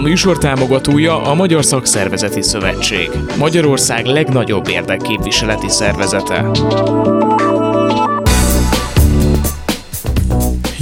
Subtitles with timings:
[0.00, 6.50] A műsor támogatója a Magyar Szakszervezeti Szövetség, Magyarország legnagyobb érdekképviseleti szervezete.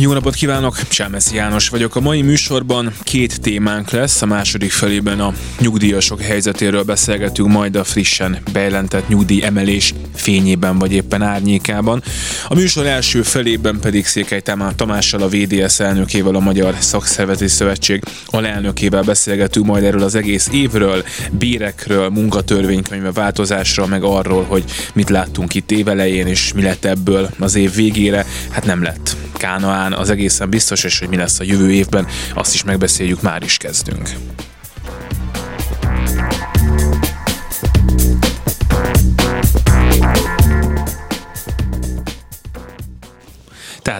[0.00, 1.96] Jó napot kívánok, Csámeszi János vagyok.
[1.96, 4.22] A mai műsorban két témánk lesz.
[4.22, 10.92] A második felében a nyugdíjasok helyzetéről beszélgetünk, majd a frissen bejelentett nyugdíj emelés fényében vagy
[10.92, 12.02] éppen árnyékában.
[12.48, 14.42] A műsor első felében pedig Székely
[14.76, 21.04] Tamással, a VDS elnökével, a Magyar Szakszervezeti Szövetség alelnökével beszélgetünk majd erről az egész évről,
[21.30, 27.54] bérekről, munkatörvénykönyve változásra, meg arról, hogy mit láttunk itt évelején, és mi lett ebből az
[27.54, 28.26] év végére.
[28.50, 29.16] Hát nem lett.
[29.32, 33.42] Kánaán az egészen biztos, és hogy mi lesz a jövő évben, azt is megbeszéljük, már
[33.42, 34.10] is kezdünk.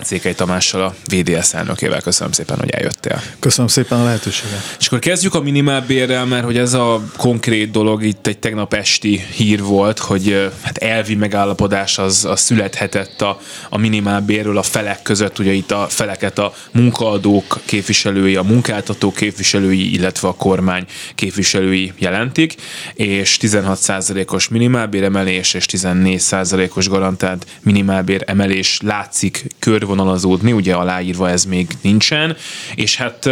[0.09, 2.01] Székely Tamással, a VDS elnökével.
[2.01, 3.23] Köszönöm szépen, hogy eljöttél.
[3.39, 4.77] Köszönöm szépen a lehetőséget.
[4.79, 9.25] És akkor kezdjük a minimálbérrel, mert hogy ez a konkrét dolog itt egy tegnap esti
[9.35, 15.39] hír volt, hogy hát elvi megállapodás az, az születhetett a, a minimálbérről a felek között,
[15.39, 22.55] ugye itt a feleket a munkaadók képviselői, a munkáltatók képviselői, illetve a kormány képviselői jelentik,
[22.95, 31.45] és 16%-os minimálbér emelés és 14%-os garantált minimálbér emelés látszik kör körvonalazódni, ugye aláírva ez
[31.45, 32.37] még nincsen,
[32.75, 33.31] és hát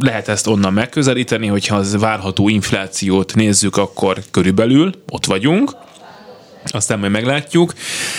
[0.00, 5.72] lehet ezt onnan megközelíteni, hogyha az várható inflációt nézzük, akkor körülbelül ott vagyunk,
[6.64, 7.74] aztán majd meglátjuk.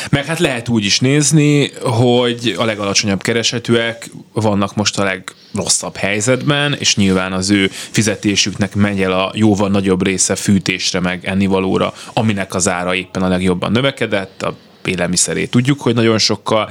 [0.09, 6.75] Meg hát lehet úgy is nézni, hogy a legalacsonyabb keresetűek vannak most a legrosszabb helyzetben,
[6.79, 12.55] és nyilván az ő fizetésüknek megy el a jóval nagyobb része fűtésre, meg ennivalóra, aminek
[12.55, 16.69] az ára éppen a legjobban növekedett, a élelmiszerét tudjuk, hogy nagyon sokkal,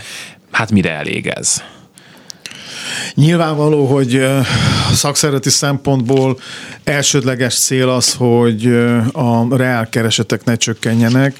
[0.50, 1.62] hát mire elég ez?
[3.14, 4.26] Nyilvánvaló, hogy
[4.92, 6.38] szakszereti szempontból
[6.84, 8.66] elsődleges cél az, hogy
[9.12, 11.36] a reálkeresetek ne csökkenjenek,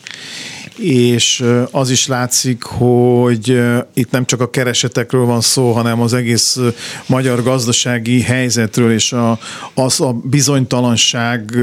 [0.79, 3.63] és az is látszik, hogy
[3.95, 6.59] itt nem csak a keresetekről van szó, hanem az egész
[7.07, 9.39] magyar gazdasági helyzetről, és a,
[9.75, 11.57] az a bizonytalanság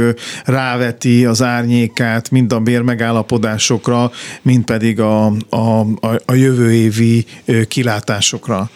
[0.45, 4.11] ráveti az árnyékát mind a bérmegállapodásokra,
[4.41, 5.79] mind pedig a, a,
[6.25, 7.25] a jövő évi
[7.67, 8.69] kilátásokra.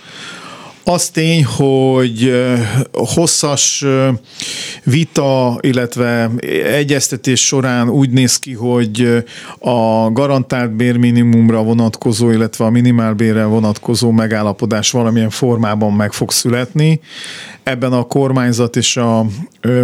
[0.84, 2.34] Az tény, hogy
[2.92, 3.86] hosszas
[4.84, 6.32] vita, illetve
[6.74, 9.24] egyeztetés során úgy néz ki, hogy
[9.60, 17.00] a garantált bérminimumra vonatkozó, illetve a minimálbérre vonatkozó megállapodás valamilyen formában meg fog születni.
[17.64, 19.26] Ebben a kormányzat és a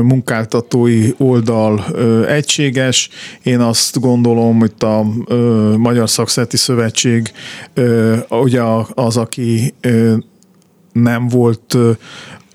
[0.02, 1.86] munkáltatói oldal
[2.28, 3.10] egységes.
[3.44, 5.04] Én azt gondolom, hogy a
[5.78, 7.32] Magyar Szakszereti Szövetség
[8.30, 8.62] ugye
[8.94, 9.74] az, aki
[11.04, 11.78] nem volt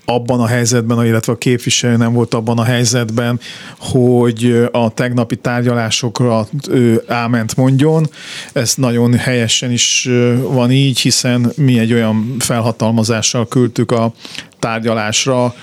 [0.04, 3.40] abban a helyzetben, illetve a képviselő nem volt abban a helyzetben,
[3.78, 8.10] hogy a tegnapi tárgyalásokra ő áment mondjon.
[8.52, 10.08] Ez nagyon helyesen is
[10.42, 14.12] van így, hiszen mi egy olyan felhatalmazással küldtük a
[14.58, 15.54] tárgyalásra,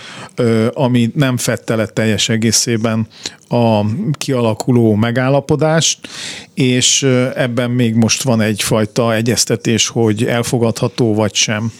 [0.73, 3.07] ami nem fette le teljes egészében
[3.49, 5.99] a kialakuló megállapodást,
[6.53, 7.03] és
[7.35, 11.71] ebben még most van egyfajta egyeztetés, hogy elfogadható vagy sem.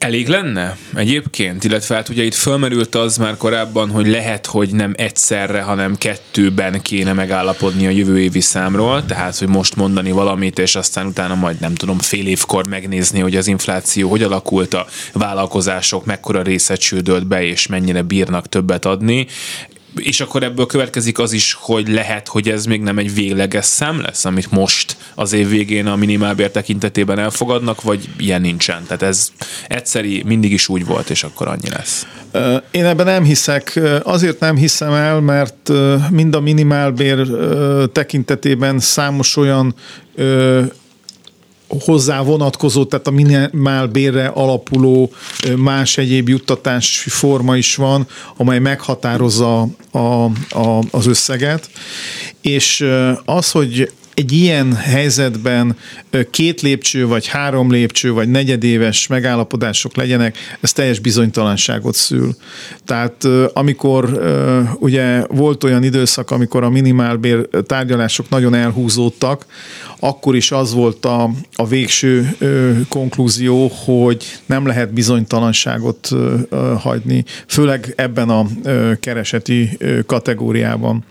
[0.00, 4.92] Elég lenne egyébként, illetve hát ugye itt fölmerült az már korábban, hogy lehet, hogy nem
[4.96, 10.76] egyszerre, hanem kettőben kéne megállapodni a jövő évi számról, tehát hogy most mondani valamit, és
[10.76, 16.04] aztán utána majd nem tudom fél évkor megnézni, hogy az infláció hogy alakult, a vállalkozások
[16.04, 19.26] mekkora része csődölt be, és mennyire bírnak többet adni
[20.02, 24.00] és akkor ebből következik az is, hogy lehet, hogy ez még nem egy végleges szám
[24.00, 28.82] lesz, amit most az év végén a minimálbér tekintetében elfogadnak, vagy ilyen nincsen.
[28.86, 29.32] Tehát ez
[29.68, 32.06] egyszeri mindig is úgy volt, és akkor annyi lesz.
[32.70, 33.80] Én ebben nem hiszek.
[34.02, 35.70] Azért nem hiszem el, mert
[36.10, 37.26] mind a minimálbér
[37.92, 39.74] tekintetében számos olyan
[41.78, 45.10] hozzá vonatkozó, tehát a minimál bérre alapuló
[45.56, 48.06] más egyéb juttatási forma is van,
[48.36, 51.70] amely meghatározza a, a, az összeget.
[52.40, 52.86] És
[53.24, 53.90] az, hogy
[54.20, 55.76] egy ilyen helyzetben
[56.30, 62.36] két lépcső, vagy három lépcső, vagy negyedéves megállapodások legyenek, ez teljes bizonytalanságot szül.
[62.84, 64.20] Tehát amikor
[64.78, 69.46] ugye volt olyan időszak, amikor a minimálbér tárgyalások nagyon elhúzódtak,
[70.00, 72.36] akkor is az volt a, a végső
[72.88, 76.08] konklúzió, hogy nem lehet bizonytalanságot
[76.78, 78.46] hagyni, főleg ebben a
[79.00, 81.04] kereseti kategóriában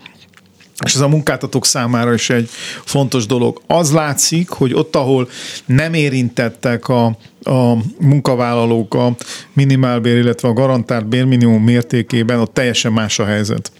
[0.84, 2.48] és ez a munkáltatók számára is egy
[2.84, 3.62] fontos dolog.
[3.66, 5.28] Az látszik, hogy ott, ahol
[5.66, 7.04] nem érintettek a,
[7.42, 9.16] a munkavállalók a
[9.52, 13.72] minimálbér, illetve a garantált bérminimum mértékében ott teljesen más a helyzet.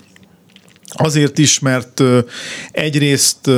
[0.92, 2.02] Azért is, mert
[2.70, 3.50] egyrészt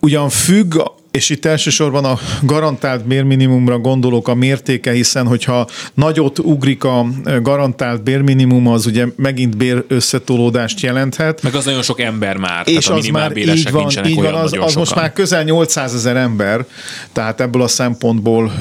[0.00, 0.80] ugyan függ
[1.12, 7.06] és itt elsősorban a garantált bérminimumra gondolok a mértéke, hiszen hogyha nagyot ugrik a
[7.42, 11.42] garantált bérminimum, az ugye megint bér összetolódást jelenthet.
[11.42, 12.68] Meg az nagyon sok ember már.
[12.68, 16.66] És az már így van, így van az, az most már közel 800 ezer ember,
[17.12, 18.52] tehát ebből a szempontból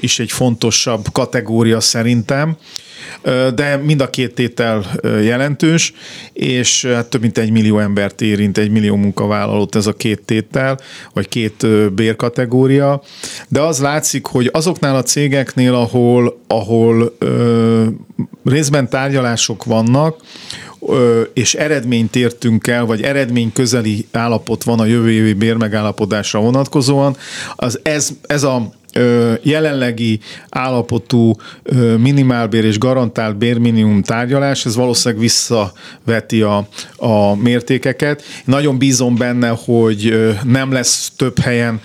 [0.00, 2.56] is egy fontosabb kategória szerintem
[3.54, 5.92] de mind a két tétel jelentős,
[6.32, 10.78] és hát több mint egy millió embert érint, egy millió munkavállalót ez a két tétel,
[11.12, 11.66] vagy két
[11.98, 13.02] bérkategória,
[13.48, 17.84] de az látszik, hogy azoknál a cégeknél, ahol, ahol ö,
[18.44, 20.16] részben tárgyalások vannak,
[21.34, 27.16] és eredményt értünk el, vagy eredmény közeli állapot van a jövő évi bérmegállapodásra vonatkozóan,
[27.56, 28.72] az ez, ez a
[29.42, 31.34] jelenlegi állapotú
[31.98, 38.22] minimálbér és garantált bérminimum tárgyalás, ez valószínűleg visszaveti a, a mértékeket.
[38.44, 41.80] Nagyon bízom benne, hogy nem lesz több helyen,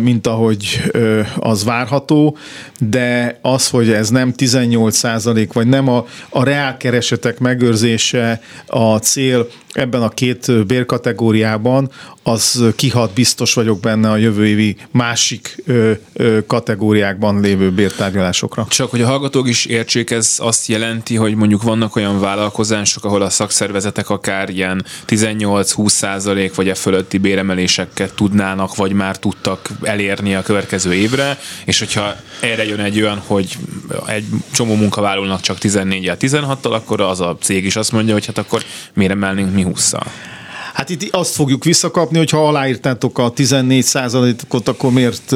[0.00, 0.90] mint ahogy
[1.36, 2.36] az várható,
[2.78, 9.48] de az, hogy ez nem 18 százalék, vagy nem a, a reálkeresetek megőrzése a cél
[9.72, 11.90] ebben a két bérkategóriában,
[12.22, 15.64] az kihat, biztos vagyok benne a jövő évi másik
[16.46, 18.66] kategóriákban lévő bértárgyalásokra.
[18.68, 23.22] Csak hogy a hallgatók is értsék, ez azt jelenti, hogy mondjuk vannak olyan vállalkozások, ahol
[23.22, 30.34] a szakszervezetek akár ilyen 18-20 százalék vagy e fölötti béremeléseket tudnának, vagy már tudtak elérni
[30.34, 33.56] a következő évre, és hogyha erre jön egy olyan, hogy
[34.06, 38.62] egy csomó munkavállalónak csak 14-16-tal, akkor az a cég is azt mondja, hogy hát akkor
[38.94, 40.06] miért emelnénk mi 20 -szal?
[40.80, 43.86] Hát itt azt fogjuk visszakapni, hogy ha aláírtátok a 14
[44.48, 45.34] ot akkor miért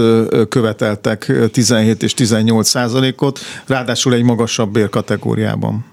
[0.49, 5.85] követeltek 17 és 18 százalékot, ráadásul egy magasabb bérkategóriában.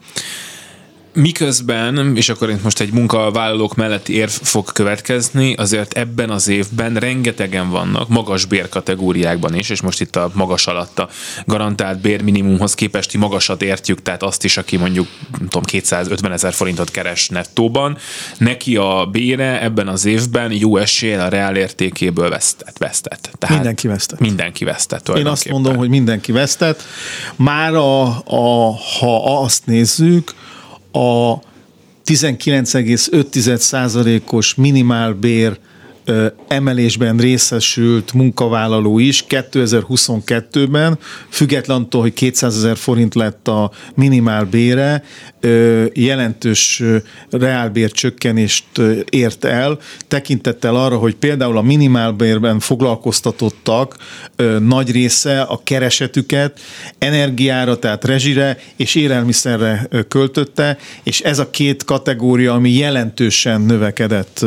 [1.13, 6.95] Miközben, és akkor itt most egy munkavállalók melletti érv fog következni, azért ebben az évben
[6.95, 11.09] rengetegen vannak, magas bérkategóriákban is, és most itt a magas alatt a
[11.45, 16.91] garantált bérminimumhoz képesti magasat értjük, tehát azt is, aki mondjuk nem tudom, 250 ezer forintot
[16.91, 17.97] keres nettóban,
[18.37, 22.77] neki a bére ebben az évben jó eséllyel a reál értékéből vesztett.
[22.77, 23.29] vesztett.
[23.39, 24.19] Tehát mindenki vesztett.
[24.19, 25.09] Mindenki vesztett.
[25.09, 26.83] Én azt mondom, hogy mindenki vesztett.
[27.35, 30.33] Már a, a, ha azt nézzük,
[30.93, 31.39] a
[32.05, 35.59] 19,5%-os minimálbér
[36.47, 40.97] emelésben részesült munkavállaló is 2022-ben,
[41.29, 45.03] függetlenül, hogy 200 ezer forint lett a minimál bére,
[45.93, 46.83] jelentős
[47.29, 48.65] reálbér csökkenést
[49.09, 49.77] ért el,
[50.07, 53.95] tekintettel arra, hogy például a minimálbérben foglalkoztatottak
[54.59, 56.59] nagy része a keresetüket
[56.97, 64.45] energiára, tehát rezsire és élelmiszerre költötte, és ez a két kategória, ami jelentősen növekedett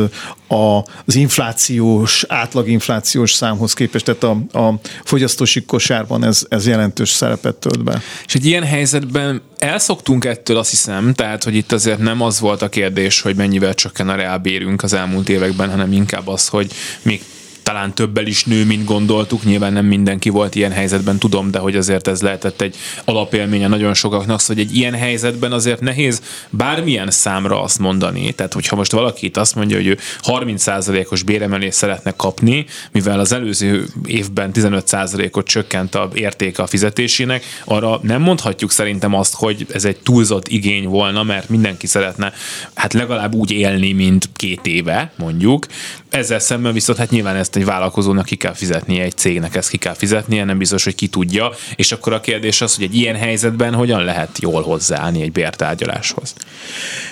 [0.48, 1.14] az
[1.44, 4.75] inflációs, átlaginflációs számhoz képest, tehát a, a
[5.05, 8.02] fogyasztósi kosárban ez, ez jelentős szerepet tölt be.
[8.26, 12.62] És egy ilyen helyzetben elszoktunk ettől, azt hiszem, tehát, hogy itt azért nem az volt
[12.62, 17.23] a kérdés, hogy mennyivel csökken a reálbérünk az elmúlt években, hanem inkább az, hogy még
[17.64, 19.44] talán többel is nő, mint gondoltuk.
[19.44, 23.94] Nyilván nem mindenki volt ilyen helyzetben, tudom, de hogy azért ez lehetett egy alapélménye nagyon
[23.94, 28.33] sokaknak, szóval egy ilyen helyzetben azért nehéz bármilyen számra azt mondani.
[28.33, 33.33] Tehát, hogyha most valaki itt azt mondja, hogy ő 30%-os béremelést szeretne kapni, mivel az
[33.33, 39.85] előző évben 15%-ot csökkent a értéke a fizetésének, arra nem mondhatjuk szerintem azt, hogy ez
[39.85, 42.33] egy túlzott igény volna, mert mindenki szeretne
[42.75, 45.66] hát legalább úgy élni, mint két éve, mondjuk.
[46.14, 49.76] Ezzel szemben viszont hát nyilván ezt egy vállalkozónak ki kell fizetnie, egy cégnek ezt ki
[49.76, 53.16] kell fizetnie, nem biztos, hogy ki tudja, és akkor a kérdés az, hogy egy ilyen
[53.16, 56.35] helyzetben hogyan lehet jól hozzáállni egy bértárgyaláshoz.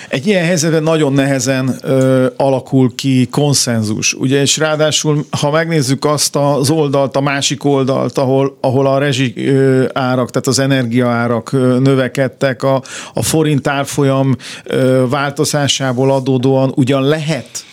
[0.09, 6.35] Egy ilyen helyzetben nagyon nehezen ö, alakul ki konszenzus, ugye, és ráadásul, ha megnézzük azt
[6.35, 12.63] az oldalt, a másik oldalt, ahol, ahol a rezsi ö, árak, tehát az energiaárak növekedtek,
[12.63, 12.81] a,
[13.13, 17.65] a forint árfolyam ö, változásából adódóan ugyan lehet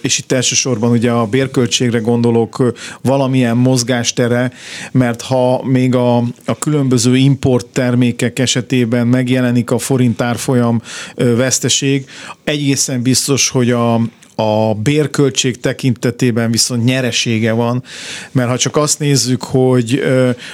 [0.00, 4.52] és itt elsősorban ugye a bérköltségre gondolok valamilyen mozgástere,
[4.92, 10.82] mert ha még a, a különböző import termékek esetében megjelenik a forint árfolyam
[11.14, 12.06] veszteség,
[12.44, 13.94] egészen biztos, hogy a,
[14.34, 17.82] a bérköltség tekintetében viszont nyeresége van,
[18.30, 20.02] mert ha csak azt nézzük, hogy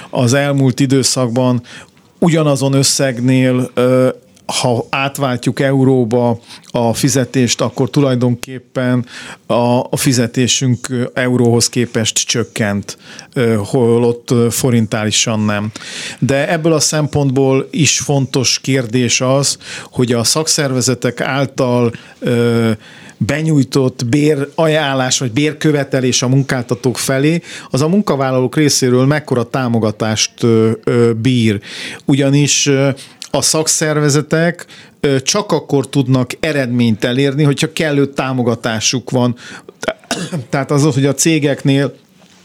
[0.09, 1.61] az elmúlt időszakban
[2.19, 3.71] ugyanazon összegnél
[4.49, 6.39] ha átváltjuk euróba
[6.71, 9.05] a fizetést, akkor tulajdonképpen
[9.45, 12.97] a, a fizetésünk euróhoz képest csökkent,
[13.57, 15.71] holott forintálisan nem.
[16.19, 19.57] De ebből a szempontból is fontos kérdés az,
[19.91, 21.91] hogy a szakszervezetek által
[23.17, 30.33] benyújtott bérajánlás vagy bérkövetelés a munkáltatók felé, az a munkavállalók részéről mekkora támogatást
[31.21, 31.59] bír.
[32.05, 32.69] Ugyanis
[33.31, 34.65] a szakszervezetek
[35.23, 39.35] csak akkor tudnak eredményt elérni, hogyha kellő támogatásuk van.
[40.49, 41.93] Tehát az, hogy a cégeknél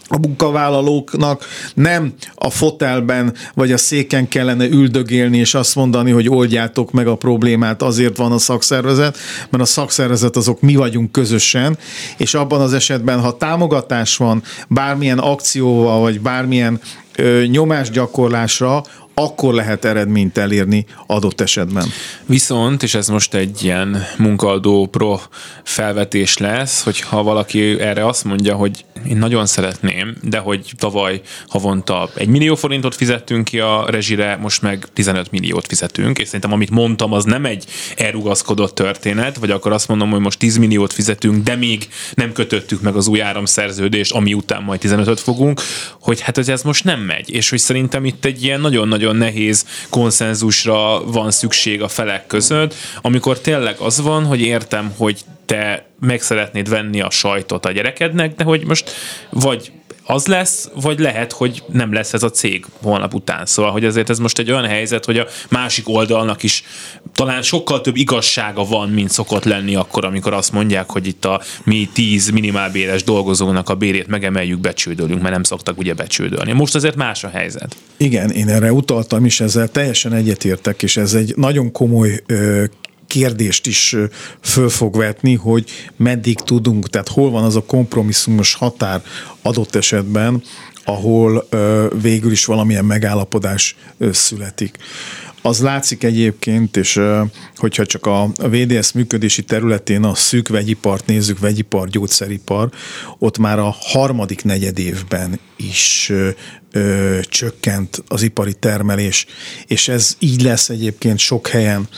[0.09, 6.93] a munkavállalóknak nem a fotelben vagy a széken kellene üldögélni és azt mondani, hogy oldjátok
[6.93, 9.19] meg a problémát, azért van a szakszervezet,
[9.51, 11.79] mert a szakszervezet azok mi vagyunk közösen,
[12.17, 16.81] és abban az esetben, ha támogatás van bármilyen akcióval, vagy bármilyen
[17.17, 18.83] ö, nyomásgyakorlásra,
[19.15, 21.87] akkor lehet eredményt elérni adott esetben.
[22.27, 25.19] Viszont, és ez most egy ilyen munkadó pro
[25.63, 31.21] felvetés lesz, hogy ha valaki erre azt mondja, hogy én nagyon szeretném, de hogy tavaly
[31.49, 36.53] havonta egy millió forintot fizettünk ki a rezsire, most meg 15 milliót fizetünk, és szerintem
[36.53, 37.65] amit mondtam, az nem egy
[37.97, 42.81] elrugaszkodott történet, vagy akkor azt mondom, hogy most 10 milliót fizetünk, de még nem kötöttük
[42.81, 45.61] meg az új áramszerződést, ami után majd 15-öt fogunk,
[46.01, 49.67] hogy hát ez most nem megy, és hogy szerintem itt egy ilyen nagyon-nagyon nagyon nehéz
[49.91, 56.23] konszenzusra van szükség a felek között, amikor tényleg az van, hogy értem, hogy te meg
[56.23, 58.91] szeretnéd venni a sajtot a gyerekednek, de hogy most
[59.31, 59.73] vagy
[60.07, 63.47] az lesz, vagy lehet, hogy nem lesz ez a cég holnap után.
[63.47, 66.65] Szóval, hogy ezért ez most egy olyan helyzet, hogy a másik oldalnak is
[67.13, 71.41] talán sokkal több igazsága van, mint szokott lenni akkor, amikor azt mondják, hogy itt a
[71.65, 76.53] mi tíz minimálbéres dolgozónak a bérét megemeljük, becsődölünk, mert nem szoktak ugye becsődölni.
[76.53, 77.77] Most azért más a helyzet.
[77.97, 82.65] Igen, én erre utaltam is, ezzel teljesen egyetértek, és ez egy nagyon komoly ö,
[83.15, 83.97] kérdést is
[84.41, 89.03] föl fog vetni, hogy meddig tudunk, tehát hol van az a kompromisszumos határ
[89.43, 90.43] adott esetben,
[90.85, 91.49] ahol
[92.03, 93.77] végül is valamilyen megállapodás
[94.13, 94.77] születik.
[95.47, 97.01] Az látszik egyébként, és
[97.57, 102.71] hogyha csak a VDS működési területén a szűk vegyipart nézzük, vegyipar, gyógyszeripar,
[103.19, 106.13] ott már a harmadik negyed évben is
[106.71, 109.27] ö, csökkent az ipari termelés,
[109.67, 111.89] és ez így lesz egyébként sok helyen.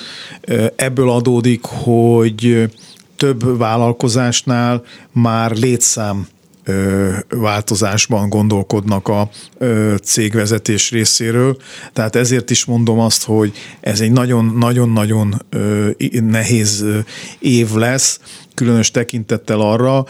[0.76, 2.70] Ebből adódik, hogy
[3.16, 6.26] több vállalkozásnál már létszám
[7.28, 9.30] változásban gondolkodnak a
[10.02, 11.56] cégvezetés részéről.
[11.92, 15.42] Tehát ezért is mondom azt, hogy ez egy nagyon-nagyon-nagyon
[16.11, 16.85] nehéz
[17.38, 18.20] év lesz,
[18.54, 20.06] különös tekintettel arra,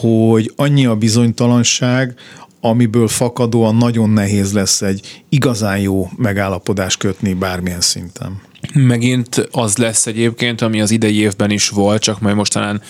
[0.00, 2.14] hogy annyi a bizonytalanság,
[2.60, 8.40] amiből fakadóan nagyon nehéz lesz egy igazán jó megállapodást kötni bármilyen szinten.
[8.74, 12.82] Megint az lesz egyébként, ami az idei évben is volt, csak majd mostanán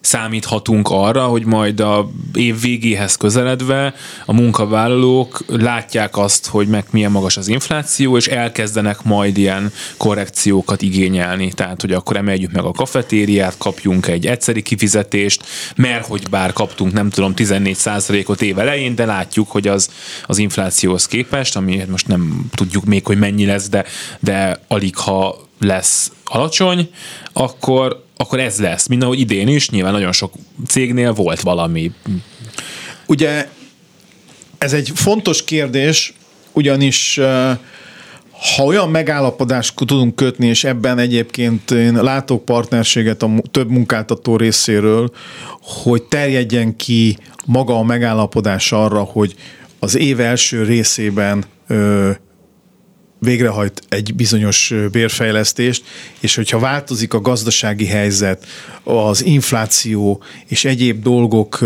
[0.00, 3.94] számíthatunk arra, hogy majd a év végéhez közeledve
[4.26, 10.82] a munkavállalók látják azt, hogy meg milyen magas az infláció, és elkezdenek majd ilyen korrekciókat
[10.82, 11.52] igényelni.
[11.52, 15.44] Tehát, hogy akkor emeljük meg a kafetériát, kapjunk egy egyszeri kifizetést,
[15.76, 19.90] mert hogy bár kaptunk, nem tudom, 14%-ot év elején, de látjuk, hogy az,
[20.26, 23.84] az inflációhoz képest, ami most nem tudjuk még, hogy mennyi lesz, de,
[24.20, 26.90] de alig ha lesz alacsony,
[27.32, 28.86] akkor, akkor ez lesz.
[28.86, 30.32] Mind ahogy idén is, nyilván nagyon sok
[30.66, 31.92] cégnél volt valami.
[33.06, 33.48] Ugye
[34.58, 36.12] ez egy fontos kérdés,
[36.52, 37.20] ugyanis
[38.56, 45.10] ha olyan megállapodást tudunk kötni, és ebben egyébként én látok partnerséget a több munkáltató részéről,
[45.62, 49.34] hogy terjedjen ki maga a megállapodás arra, hogy
[49.78, 51.44] az év első részében
[53.20, 55.84] végrehajt egy bizonyos bérfejlesztést,
[56.20, 58.46] és hogyha változik a gazdasági helyzet,
[58.82, 61.58] az infláció és egyéb dolgok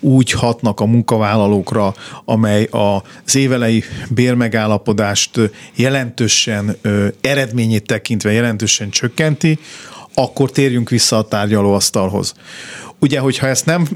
[0.00, 5.30] úgy hatnak a munkavállalókra, amely az évelei bérmegállapodást
[5.74, 6.76] jelentősen
[7.20, 9.58] eredményét tekintve jelentősen csökkenti,
[10.14, 12.34] akkor térjünk vissza a tárgyalóasztalhoz.
[13.02, 13.86] Ugye, hogyha ezt nem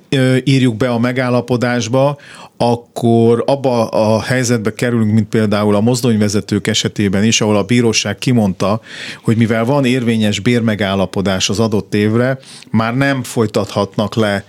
[0.44, 2.18] írjuk be a megállapodásba,
[2.56, 8.80] akkor abba a helyzetbe kerülünk, mint például a mozdonyvezetők esetében is, ahol a bíróság kimondta,
[9.22, 12.38] hogy mivel van érvényes bérmegállapodás az adott évre,
[12.70, 14.44] már nem folytathatnak le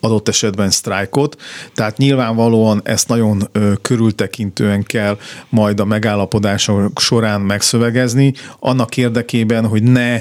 [0.00, 1.36] adott esetben sztrájkot,
[1.74, 3.50] tehát nyilvánvalóan ezt nagyon
[3.82, 10.20] körültekintően kell majd a megállapodások során megszövegezni, annak érdekében, hogy ne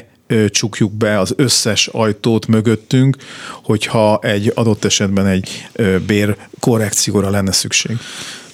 [0.50, 3.15] csukjuk be az összes ajtót mögöttünk,
[3.63, 5.67] hogyha egy adott esetben egy
[6.05, 7.98] bér korrekcióra lenne szükség.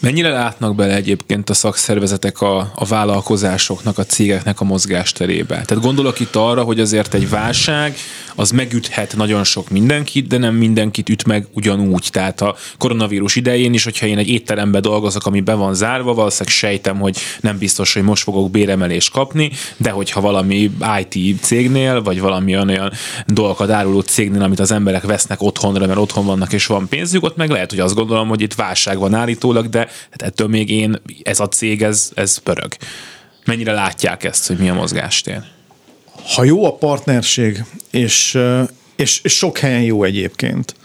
[0.03, 5.61] Mennyire látnak bele egyébként a szakszervezetek a, a vállalkozásoknak, a cégeknek a mozgásterébe?
[5.61, 7.95] Tehát gondolok itt arra, hogy azért egy válság
[8.35, 12.07] az megüthet nagyon sok mindenkit, de nem mindenkit üt meg ugyanúgy.
[12.11, 16.53] Tehát a koronavírus idején is, hogyha én egy étterembe dolgozok, ami be van zárva, valószínűleg
[16.53, 20.71] sejtem, hogy nem biztos, hogy most fogok béremelést kapni, de hogyha valami
[21.05, 22.91] IT cégnél, vagy valami olyan
[23.27, 27.35] dolgokat áruló cégnél, amit az emberek vesznek otthonra, mert otthon vannak és van pénzük, ott
[27.35, 31.01] meg lehet, hogy azt gondolom, hogy itt válság van állítólag, de hát ettől még én,
[31.23, 32.75] ez a cég, ez, ez pörög.
[33.45, 35.41] Mennyire látják ezt, hogy mi a mozgástér?
[36.35, 38.39] Ha jó a partnerség, és,
[38.95, 40.75] és, és sok helyen jó egyébként,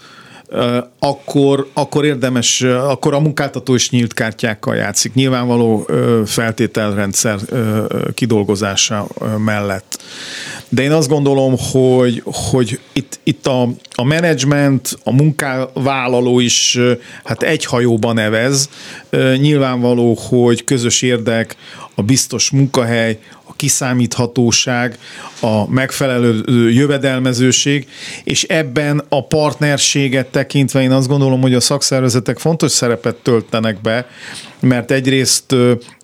[0.99, 5.87] akkor, akkor érdemes, akkor a munkáltató is nyílt kártyákkal játszik, nyilvánvaló
[6.25, 7.39] feltételrendszer
[8.13, 10.01] kidolgozása mellett.
[10.69, 16.79] De én azt gondolom, hogy, hogy itt, itt a, a menedzsment, a munkavállaló is
[17.23, 18.69] hát egy hajóban nevez.
[19.37, 21.55] Nyilvánvaló, hogy közös érdek,
[21.95, 24.97] a biztos munkahely, a kiszámíthatóság,
[25.41, 27.87] a megfelelő jövedelmezőség,
[28.23, 34.07] és ebben a partnerséget tekintve én azt gondolom, hogy a szakszervezetek fontos szerepet töltenek be,
[34.59, 35.55] mert egyrészt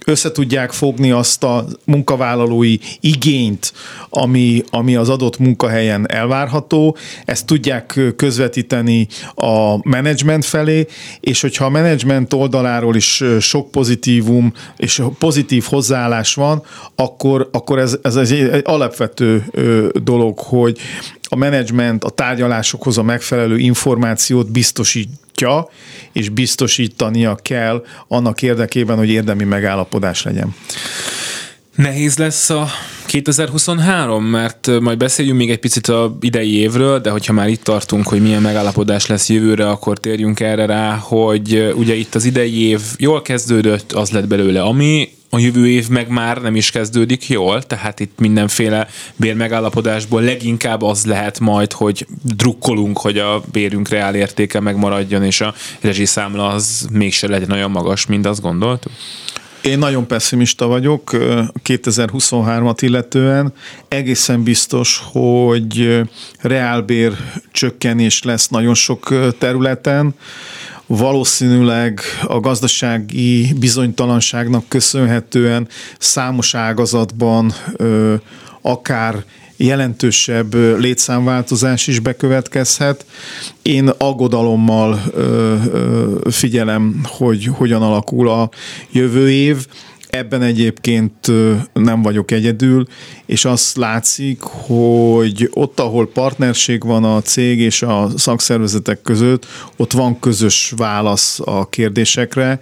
[0.06, 3.74] összetudják fogni azt a munkavállalói igényt,
[4.10, 10.88] ami, ami az adott munkahelyen elvárható, ezt tudják közvetíteni a menedzsment felé,
[11.20, 16.64] és hogyha a menedzsment oldaláról is sok pozitívum és pozitív hozzáállás van,
[16.96, 19.44] akkor, akkor ez, ez egy, egy alapvető
[20.04, 20.78] dolog, hogy
[21.36, 25.70] a menedzsment a tárgyalásokhoz a megfelelő információt biztosítja,
[26.12, 30.56] és biztosítania kell annak érdekében, hogy érdemi megállapodás legyen.
[31.76, 32.68] Nehéz lesz a
[33.06, 38.08] 2023, mert majd beszéljünk még egy picit a idei évről, de hogyha már itt tartunk,
[38.08, 42.82] hogy milyen megállapodás lesz jövőre, akkor térjünk erre rá, hogy ugye itt az idei év
[42.98, 47.64] jól kezdődött, az lett belőle ami, a jövő év meg már nem is kezdődik jól,
[47.64, 54.60] tehát itt mindenféle bérmegállapodásból leginkább az lehet majd, hogy drukkolunk, hogy a bérünk reál értéke
[54.60, 58.92] megmaradjon, és a rezsiszámla az mégse legyen olyan magas, mint azt gondoltuk.
[59.62, 61.10] Én nagyon pessimista vagyok
[61.64, 63.54] 2023-at illetően.
[63.88, 66.02] Egészen biztos, hogy
[66.40, 67.14] reálbér
[67.52, 70.16] csökkenés lesz nagyon sok területen
[70.88, 75.68] valószínűleg a gazdasági bizonytalanságnak köszönhetően
[76.00, 77.54] számos ágazatban
[78.62, 79.24] akár
[79.58, 83.06] jelentősebb létszámváltozás is bekövetkezhet.
[83.62, 85.02] Én aggodalommal
[86.30, 88.50] figyelem, hogy hogyan alakul a
[88.92, 89.68] jövő év.
[90.18, 91.32] Ebben egyébként
[91.74, 92.88] nem vagyok egyedül,
[93.26, 99.46] és azt látszik, hogy ott, ahol partnerség van a cég és a szakszervezetek között,
[99.78, 102.62] ott van közös válasz a kérdésekre.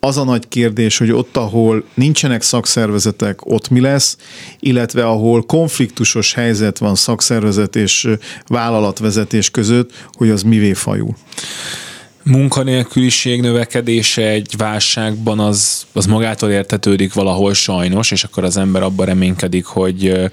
[0.00, 4.16] Az a nagy kérdés, hogy ott, ahol nincsenek szakszervezetek, ott mi lesz,
[4.60, 8.08] illetve ahol konfliktusos helyzet van szakszervezet és
[8.46, 11.14] vállalatvezetés között, hogy az mivé fajul
[12.24, 19.06] munkanélküliség növekedése egy válságban az, az magától értetődik valahol sajnos, és akkor az ember abban
[19.06, 20.30] reménykedik, hogy,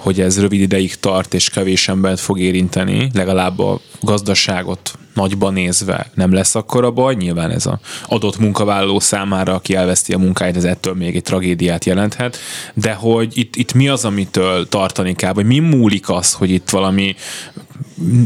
[0.00, 6.10] hogy ez rövid ideig tart, és kevés embert fog érinteni, legalább a gazdaságot nagyban nézve
[6.14, 7.14] nem lesz akkor a baj.
[7.14, 11.84] Nyilván ez a adott munkavállaló számára, aki elveszti a munkáját, ez ettől még egy tragédiát
[11.84, 12.38] jelenthet.
[12.74, 16.70] De hogy itt, itt mi az, amitől tartani kell, vagy mi múlik az, hogy itt
[16.70, 17.14] valami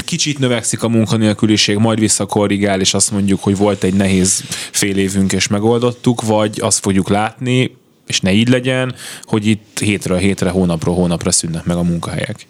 [0.04, 5.32] kicsit növekszik a munkanélküliség, majd visszakorrigál, és azt mondjuk, hogy volt egy nehéz fél évünk,
[5.32, 7.76] és megoldottuk, vagy azt fogjuk látni,
[8.06, 12.46] és ne így legyen, hogy itt hétről hétre, hónapról hónapra szűnnek meg a munkahelyek.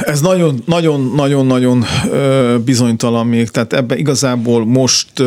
[0.00, 1.84] Ez nagyon, nagyon, nagyon, nagyon
[2.64, 5.22] bizonytalan még, tehát ebben igazából most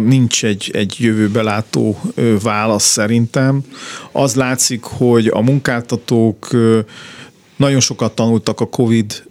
[0.00, 2.00] nincs egy, egy jövőbe látó
[2.42, 3.60] válasz szerintem.
[4.12, 6.48] Az látszik, hogy a munkáltatók
[7.56, 9.24] nagyon sokat tanultak a COVID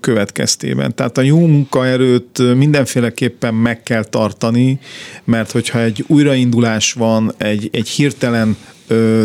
[0.00, 0.94] következtében.
[0.94, 4.78] Tehát a jó munkaerőt mindenféleképpen meg kell tartani,
[5.24, 8.56] mert hogyha egy újraindulás van, egy, egy hirtelen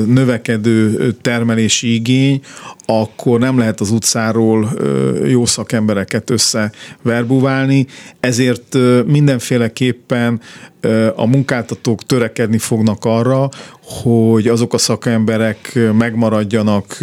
[0.06, 2.42] növekedő termelési igény,
[2.86, 4.72] akkor nem lehet az utcáról
[5.28, 7.86] jó szakembereket összeverbuválni,
[8.20, 10.42] ezért mindenféleképpen
[11.16, 13.50] a munkáltatók törekedni fognak arra,
[13.84, 16.98] hogy azok a szakemberek megmaradjanak,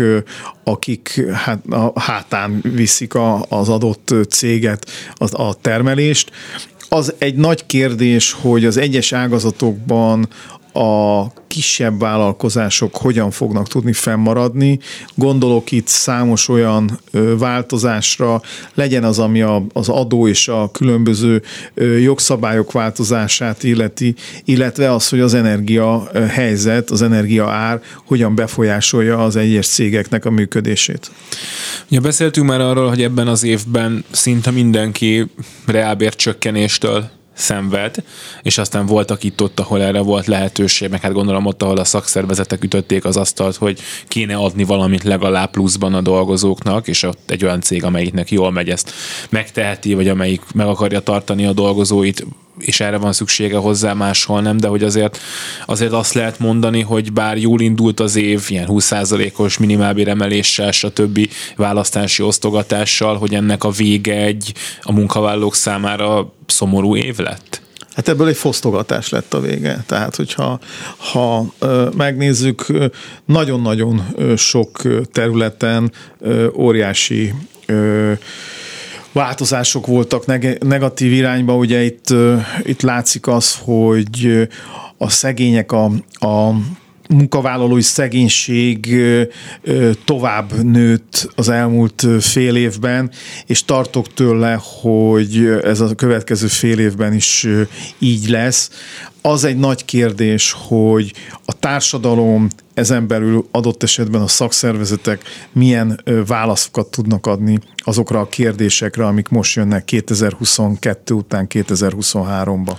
[0.65, 6.31] akik hát, a hátán viszik a, az adott céget, a, a termelést.
[6.89, 10.29] Az egy nagy kérdés, hogy az egyes ágazatokban
[10.79, 14.79] a kisebb vállalkozások hogyan fognak tudni fennmaradni.
[15.15, 17.01] Gondolok itt számos olyan
[17.39, 18.43] változásra,
[18.75, 19.41] legyen az, ami
[19.73, 21.43] az adó és a különböző
[22.01, 24.15] jogszabályok változását illeti,
[24.45, 30.31] illetve az, hogy az energia helyzet, az energia ár hogyan befolyásolja az egyes cégeknek a
[30.31, 31.11] működését.
[31.89, 35.27] Ja, beszéltünk már arról, hogy ebben az évben szinte mindenki
[35.67, 37.97] reálbér csökkenéstől szenved,
[38.43, 42.65] és aztán voltak itt-ott, ahol erre volt lehetőség, meg hát gondolom ott, ahol a szakszervezetek
[42.65, 47.61] ütötték az asztalt, hogy kéne adni valamit legalább pluszban a dolgozóknak, és ott egy olyan
[47.61, 48.93] cég, amelyiknek jól megy ezt
[49.31, 52.27] megteheti, vagy amelyik meg akarja tartani a dolgozóit,
[52.59, 55.19] és erre van szüksége hozzá, máshol nem, de hogy azért,
[55.67, 61.31] azért azt lehet mondani, hogy bár jól indult az év, ilyen 20%-os minimálbéremeléssel, stb.
[61.57, 67.61] választási osztogatással, hogy ennek a vége egy a munkavállalók számára szomorú év lett?
[67.95, 69.85] Hát ebből egy fosztogatás lett a vége.
[69.87, 70.59] Tehát, hogyha
[71.13, 71.47] ha
[71.97, 72.67] megnézzük,
[73.25, 74.03] nagyon-nagyon
[74.37, 74.83] sok
[75.13, 75.93] területen
[76.55, 77.35] óriási
[79.13, 80.27] változások voltak
[80.61, 81.57] negatív irányba.
[81.57, 82.15] Ugye itt,
[82.63, 84.49] itt látszik az, hogy
[84.99, 86.55] a szegények a, a
[87.09, 88.97] munkavállalói szegénység
[90.05, 93.11] tovább nőtt az elmúlt fél évben,
[93.47, 97.47] és tartok tőle, hogy ez a következő fél évben is
[97.99, 98.71] így lesz.
[99.23, 101.13] Az egy nagy kérdés, hogy
[101.45, 109.07] a társadalom ezen belül adott esetben a szakszervezetek milyen válaszokat tudnak adni azokra a kérdésekre,
[109.07, 112.73] amik most jönnek 2022 után 2023-ba.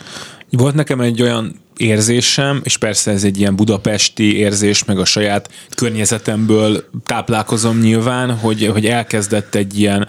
[0.50, 5.50] Volt nekem egy olyan érzésem, és persze ez egy ilyen budapesti érzés, meg a saját
[5.76, 10.08] környezetemből táplálkozom nyilván, hogy, hogy elkezdett egy ilyen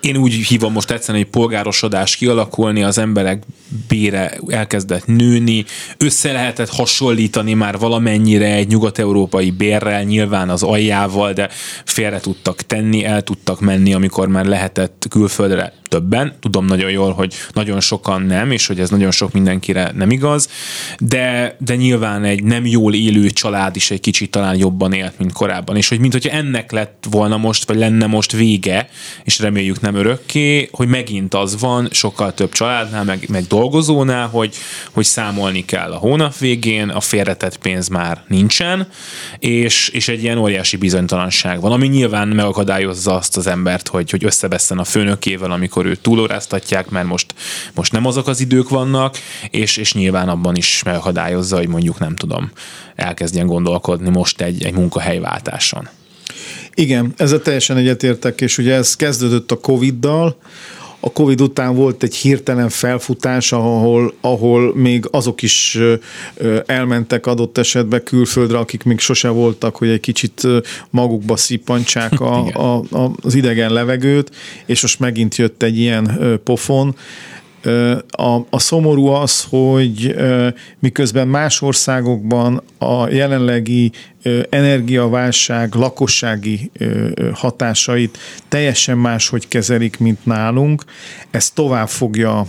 [0.00, 3.42] én úgy hívom most egyszerűen, hogy polgárosodás kialakulni, az emberek
[3.88, 5.64] bére elkezdett nőni,
[5.98, 11.48] össze lehetett hasonlítani már valamennyire egy nyugat-európai bérrel, nyilván az aljával, de
[11.84, 16.32] félre tudtak tenni, el tudtak menni, amikor már lehetett külföldre többen.
[16.40, 20.48] Tudom nagyon jól, hogy nagyon sokan nem, és hogy ez nagyon sok mindenkire nem igaz,
[20.98, 25.32] de, de nyilván egy nem jól élő család is egy kicsit talán jobban élt, mint
[25.32, 25.76] korábban.
[25.76, 28.88] És hogy mint hogyha ennek lett volna most, vagy lenne most vége,
[29.24, 34.54] és reméljük nem örökké, hogy megint az van sokkal több családnál, meg, meg dolgozónál, hogy,
[34.92, 38.88] hogy számolni kell a hónap végén, a félretett pénz már nincsen,
[39.38, 44.24] és, és egy ilyen óriási bizonytalanság van, ami nyilván megakadályozza azt az embert, hogy, hogy
[44.24, 47.34] összevesszen a főnökével, amikor amikor őt túlóráztatják, mert most,
[47.74, 49.18] most nem azok az idők vannak,
[49.50, 52.50] és, és nyilván abban is megakadályozza, hogy mondjuk nem tudom,
[52.96, 55.88] elkezdjen gondolkodni most egy, egy munkahelyváltáson.
[56.74, 60.36] Igen, ezzel teljesen egyetértek, és ugye ez kezdődött a Covid-dal,
[61.00, 65.78] a Covid után volt egy hirtelen felfutás, ahol, ahol még azok is
[66.66, 70.46] elmentek adott esetben külföldre, akik még sose voltak, hogy egy kicsit
[70.90, 74.30] magukba szippantsák a, a, a, az idegen levegőt,
[74.66, 76.96] és most megint jött egy ilyen pofon.
[78.10, 80.16] A, a szomorú az, hogy
[80.78, 83.92] miközben más országokban a jelenlegi
[84.50, 86.70] energiaválság lakossági
[87.32, 88.18] hatásait
[88.48, 90.84] teljesen máshogy kezelik, mint nálunk,
[91.30, 92.46] ez tovább fogja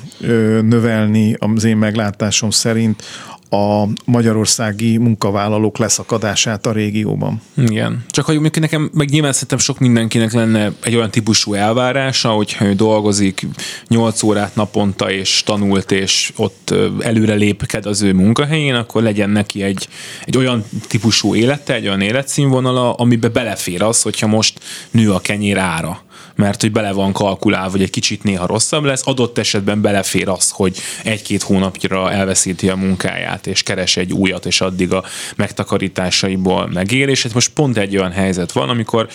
[0.62, 3.04] növelni az én meglátásom szerint
[3.54, 7.42] a magyarországi munkavállalók leszakadását a régióban.
[7.58, 8.06] Igen.
[8.10, 12.74] Csak hogy nekem, meg nyilván szerintem sok mindenkinek lenne egy olyan típusú elvárása, hogyha ő
[12.74, 13.48] dolgozik
[13.88, 19.64] 8 órát naponta, és tanult, és ott előre lépked az ő munkahelyén, akkor legyen neki
[19.64, 19.88] egy,
[20.26, 24.60] egy olyan típusú élete, egy olyan életszínvonala, amibe belefér az, hogyha most
[24.92, 26.02] nő a kenyér ára
[26.36, 30.50] mert hogy bele van kalkulálva, hogy egy kicsit néha rosszabb lesz, adott esetben belefér az,
[30.50, 35.04] hogy egy-két hónapra elveszíti a munkáját, és keres egy újat, és addig a
[35.36, 39.10] megtakarításaiból megél, és ez most pont egy olyan helyzet van, amikor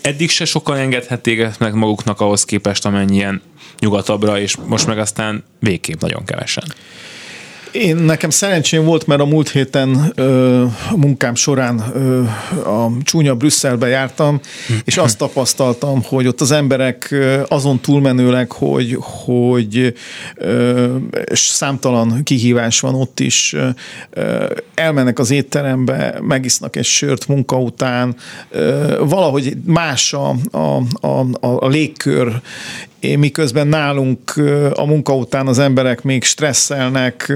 [0.00, 3.42] eddig se sokan engedhették meg maguknak ahhoz képest, amennyien
[3.78, 6.64] nyugatabbra, és most meg aztán végképp nagyon kevesen.
[7.72, 10.64] Én nekem szerencsém volt, mert a múlt héten ö,
[10.96, 12.22] munkám során ö,
[12.68, 14.40] a csúnya Brüsszelbe jártam,
[14.84, 17.14] és azt tapasztaltam, hogy ott az emberek
[17.48, 19.94] azon túlmenőleg, hogy, hogy
[20.34, 20.96] ö,
[21.32, 23.56] számtalan kihívás van ott is,
[24.10, 28.16] ö, elmennek az étterembe, megisznak egy sört munka után,
[28.50, 32.40] ö, valahogy más a, a, a, a légkör,
[33.00, 34.34] miközben nálunk
[34.74, 37.32] a munka után az emberek még stresszelnek,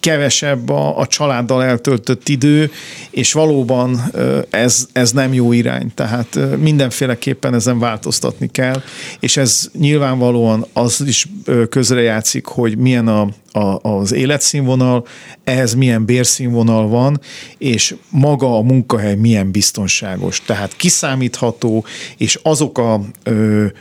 [0.00, 2.70] kevesebb a, a családdal eltöltött idő,
[3.10, 4.12] és valóban
[4.50, 8.82] ez, ez nem jó irány, tehát mindenféleképpen ezen változtatni kell,
[9.20, 11.26] és ez nyilvánvalóan az is
[11.68, 15.06] közrejátszik, hogy milyen a, a, az életszínvonal,
[15.44, 17.20] ehhez milyen bérszínvonal van,
[17.58, 20.42] és maga a munkahely milyen biztonságos.
[20.42, 21.84] Tehát kiszámítható,
[22.16, 23.00] és azok a,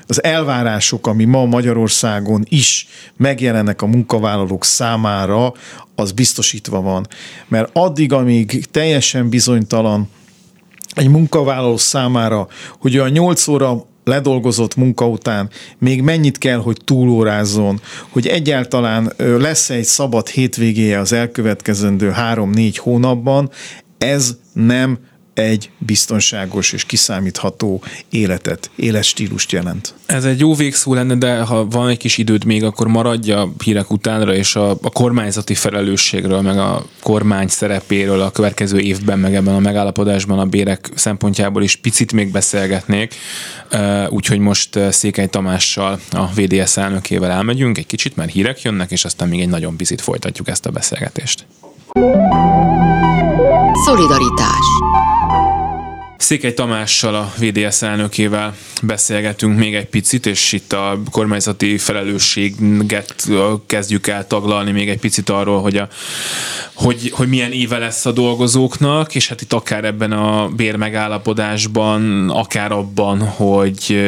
[0.07, 5.53] az elvárások, ami ma Magyarországon is megjelennek a munkavállalók számára,
[5.95, 7.07] az biztosítva van.
[7.47, 10.09] Mert addig, amíg teljesen bizonytalan
[10.95, 12.47] egy munkavállaló számára,
[12.79, 19.69] hogy a 8 óra ledolgozott munka után még mennyit kell, hogy túlórázzon, hogy egyáltalán lesz
[19.69, 23.49] egy szabad hétvégéje az elkövetkezendő három-négy hónapban,
[23.97, 24.97] ez nem
[25.37, 29.93] egy biztonságos és kiszámítható életet, életstílust jelent.
[30.05, 33.91] Ez egy jó végszó lenne, de ha van egy kis időd még, akkor maradja hírek
[33.91, 39.55] utánra, és a, a kormányzati felelősségről, meg a kormány szerepéről a következő évben, meg ebben
[39.55, 43.15] a megállapodásban a bérek szempontjából is picit még beszélgetnék.
[44.09, 49.27] Úgyhogy most Székely Tamással, a VDS elnökével elmegyünk egy kicsit, mert hírek jönnek, és aztán
[49.27, 51.45] még egy nagyon picit folytatjuk ezt a beszélgetést.
[53.85, 54.86] Szolidaritás
[56.17, 63.29] Székely Tamással, a VDS elnökével beszélgetünk még egy picit, és itt a kormányzati felelősséget
[63.65, 65.87] kezdjük el taglalni még egy picit arról, hogy, a,
[66.73, 72.71] hogy, hogy milyen éve lesz a dolgozóknak, és hát itt akár ebben a bérmegállapodásban, akár
[72.71, 74.01] abban, hogy,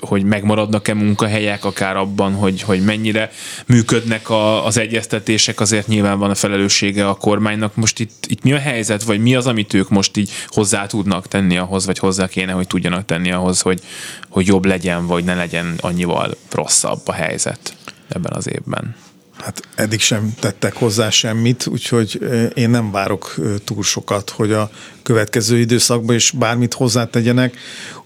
[0.00, 3.30] hogy megmaradnak-e munkahelyek, akár abban, hogy, hogy mennyire
[3.66, 7.74] működnek a, az egyeztetések, azért nyilván van a felelőssége a kormánynak.
[7.74, 11.28] Most itt, itt mi a helyzet, vagy mi az, amit ők most így hozzá tudnak
[11.28, 13.80] tenni ahhoz, vagy hozzá kéne, hogy tudjanak tenni ahhoz, hogy,
[14.28, 17.76] hogy jobb legyen, vagy ne legyen annyival rosszabb a helyzet
[18.08, 18.94] ebben az évben.
[19.36, 22.20] Hát eddig sem tettek hozzá semmit, úgyhogy
[22.54, 24.70] én nem várok túl sokat, hogy a
[25.02, 27.56] következő időszakban is bármit hozzátegyenek.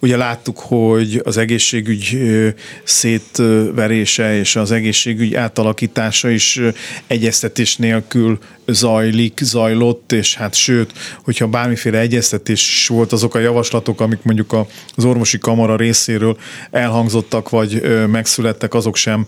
[0.03, 2.19] Ugye láttuk, hogy az egészségügy
[2.85, 6.61] szétverése és az egészségügy átalakítása is
[7.07, 10.93] egyeztetés nélkül zajlik, zajlott, és hát sőt,
[11.25, 14.57] hogyha bármiféle egyeztetés volt azok a javaslatok, amik mondjuk
[14.97, 16.39] az orvosi kamara részéről
[16.71, 19.27] elhangzottak, vagy megszülettek, azok sem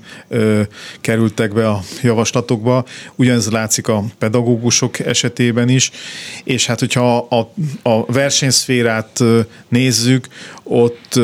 [1.00, 2.84] kerültek be a javaslatokba.
[3.14, 5.90] Ugyanez látszik a pedagógusok esetében is,
[6.44, 9.20] és hát hogyha a a versenyszférát
[9.68, 10.28] nézzük,
[10.62, 11.20] ott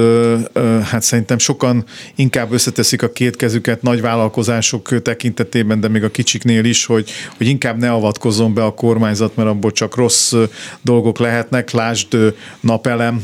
[0.83, 6.65] hát szerintem sokan inkább összeteszik a két kezüket nagy vállalkozások tekintetében, de még a kicsiknél
[6.65, 10.35] is, hogy, hogy inkább ne avatkozzon be a kormányzat, mert abból csak rossz
[10.83, 13.23] dolgok lehetnek, lásd napelem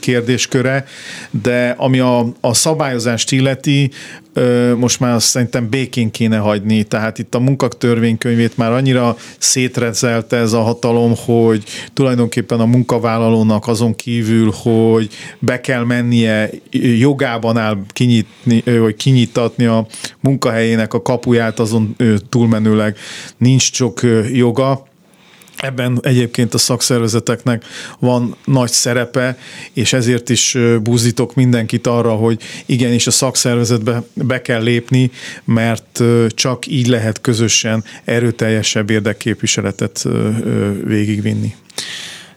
[0.00, 0.84] kérdésköre,
[1.30, 3.90] de ami a, a szabályozást illeti,
[4.76, 10.52] most már azt szerintem békén kéne hagyni, tehát itt a munkatörvénykönyvét már annyira szétrezelte ez
[10.52, 16.50] a hatalom, hogy tulajdonképpen a munkavállalónak azon kívül, hogy be kell mennie,
[16.98, 19.86] jogában áll kinyitni, vagy kinyitatni a
[20.20, 21.96] munkahelyének a kapuját, azon
[22.28, 22.96] túlmenőleg
[23.38, 24.00] nincs sok
[24.32, 24.88] joga,
[25.60, 27.64] Ebben egyébként a szakszervezeteknek
[27.98, 29.38] van nagy szerepe,
[29.72, 35.10] és ezért is búzítok mindenkit arra, hogy igenis a szakszervezetbe be kell lépni,
[35.44, 40.04] mert csak így lehet közösen erőteljesebb érdekképviseletet
[40.84, 41.54] végigvinni.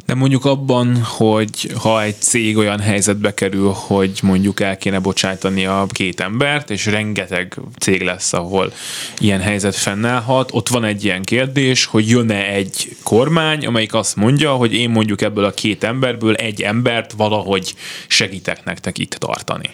[0.06, 5.66] De mondjuk abban, hogy ha egy cég olyan helyzetbe kerül, hogy mondjuk el kéne bocsájtani
[5.66, 8.74] a két embert, és rengeteg cég lesz, ahol
[9.18, 14.54] ilyen helyzet fennállhat, ott van egy ilyen kérdés, hogy jön-e egy kormány, amelyik azt mondja,
[14.54, 17.76] hogy én mondjuk ebből a két emberből egy embert valahogy
[18.08, 19.70] segítek nektek itt tartani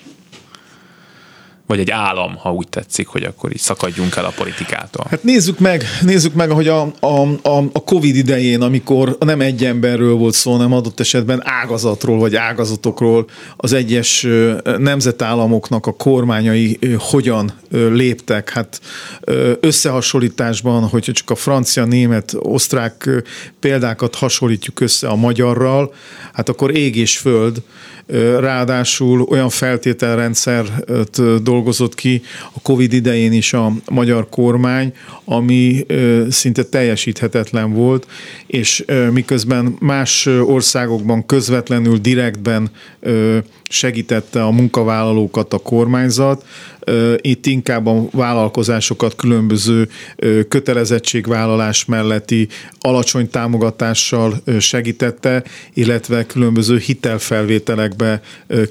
[1.70, 5.06] vagy egy állam, ha úgy tetszik, hogy akkor így szakadjunk el a politikától.
[5.10, 9.66] Hát nézzük meg, nézzük meg, hogy a, a, a, a Covid idején, amikor nem egy
[9.66, 13.26] emberről volt szó, hanem adott esetben ágazatról vagy ágazatokról
[13.58, 14.28] az egyes
[14.78, 18.50] nemzetállamoknak a kormányai hogyan léptek.
[18.50, 18.82] Hát
[19.60, 23.10] összehasonlításban, hogyha csak a francia, német, osztrák
[23.60, 25.94] példákat hasonlítjuk össze a magyarral,
[26.34, 27.62] hát akkor ég és föld,
[28.40, 31.20] ráadásul olyan feltételrendszert
[31.60, 32.22] dolgozott ki
[32.54, 34.94] a Covid idején is a magyar kormány,
[35.26, 35.86] ami
[36.30, 38.08] szinte teljesíthetetlen volt,
[38.48, 42.72] és miközben más országokban közvetlenül, direktben
[43.70, 46.46] segítette a munkavállalókat a kormányzat,
[47.22, 49.90] itt inkább a vállalkozásokat különböző
[50.48, 52.48] kötelezettségvállalás melletti
[52.80, 58.22] alacsony támogatással segítette, illetve különböző hitelfelvételekbe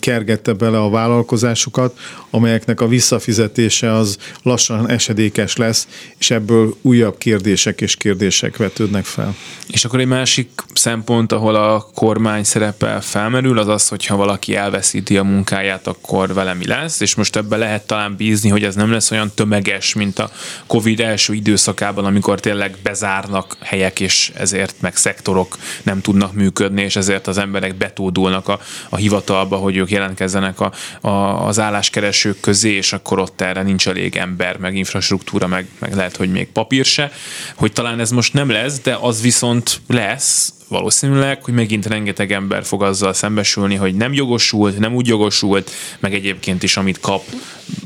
[0.00, 1.98] kergette bele a vállalkozásokat,
[2.30, 9.34] amelyeknek a visszafizetése az lassan esedékes lesz, és ebből újabb kérdések és kérdések vetődnek fel.
[9.66, 15.16] És akkor egy másik szempont, ahol a kormány szerepe felmerül, az az, hogyha valaki elveszíti
[15.16, 18.74] a munkáját, akkor vele mi lesz, és most ebbe lehet talán talán bízni, hogy ez
[18.74, 20.30] nem lesz olyan tömeges, mint a
[20.66, 26.96] Covid első időszakában, amikor tényleg bezárnak helyek, és ezért meg szektorok nem tudnak működni, és
[26.96, 32.70] ezért az emberek betódulnak a, a hivatalba, hogy ők jelentkezzenek a, a, az álláskeresők közé,
[32.70, 36.84] és akkor ott erre nincs elég ember, meg infrastruktúra, meg, meg lehet, hogy még papír
[36.84, 37.12] se,
[37.54, 42.64] hogy talán ez most nem lesz, de az viszont lesz, valószínűleg, hogy megint rengeteg ember
[42.64, 47.22] fog azzal szembesülni, hogy nem jogosult, nem úgy jogosult, meg egyébként is, amit kap,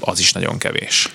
[0.01, 1.09] az is nagyon kevés.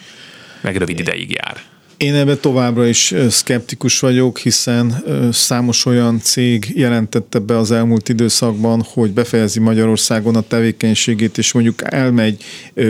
[0.62, 1.62] Meg rövid ideig jár.
[1.98, 8.86] Én ebben továbbra is szkeptikus vagyok, hiszen számos olyan cég jelentette be az elmúlt időszakban,
[8.94, 12.44] hogy befejezi Magyarországon a tevékenységét, és mondjuk elmegy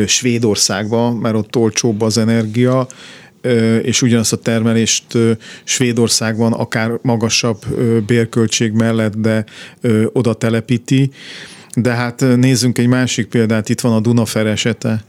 [0.07, 2.87] Svédországba, mert ott olcsóbb az energia,
[3.81, 5.05] és ugyanazt a termelést
[5.63, 7.65] Svédországban akár magasabb
[8.05, 9.43] bérköltség mellett, de
[10.13, 11.11] oda telepíti.
[11.75, 15.03] De hát nézzünk egy másik példát, itt van a Dunafer esete.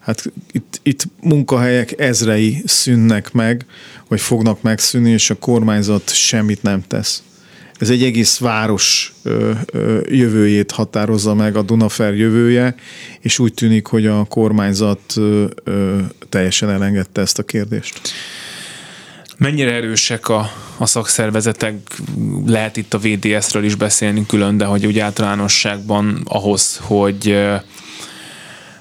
[0.00, 3.66] Hát itt, itt munkahelyek ezrei szűnnek meg,
[4.08, 7.22] vagy fognak megszűnni, és a kormányzat semmit nem tesz.
[7.80, 9.12] Ez egy egész város
[10.08, 12.74] jövőjét határozza meg, a Dunafer jövője,
[13.20, 15.14] és úgy tűnik, hogy a kormányzat
[16.28, 18.00] teljesen elengedte ezt a kérdést.
[19.36, 21.74] Mennyire erősek a, a szakszervezetek,
[22.46, 27.36] lehet itt a VDS-ről is beszélni külön, de hogy úgy általánosságban ahhoz, hogy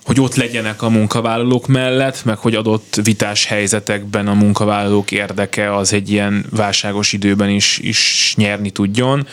[0.10, 5.94] hogy ott legyenek a munkavállalók mellett, meg hogy adott vitás helyzetekben a munkavállalók érdeke az
[5.94, 9.28] egy ilyen válságos időben is, is nyerni tudjon.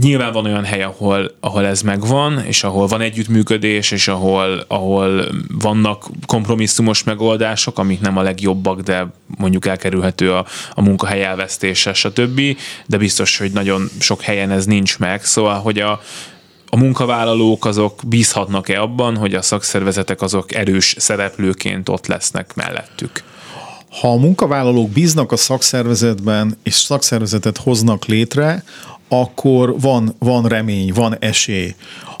[0.00, 5.28] Nyilván van olyan hely, ahol, ahol ez megvan, és ahol van együttműködés, és ahol, ahol
[5.48, 12.40] vannak kompromisszumos megoldások, amik nem a legjobbak, de mondjuk elkerülhető a, a munkahely elvesztése, stb.
[12.86, 15.24] De biztos, hogy nagyon sok helyen ez nincs meg.
[15.24, 16.00] Szóval, hogy a,
[16.70, 23.22] a munkavállalók azok bízhatnak-e abban, hogy a szakszervezetek azok erős szereplőként ott lesznek mellettük?
[24.00, 28.64] Ha a munkavállalók bíznak a szakszervezetben, és szakszervezetet hoznak létre,
[29.12, 31.74] akkor van, van remény, van esély.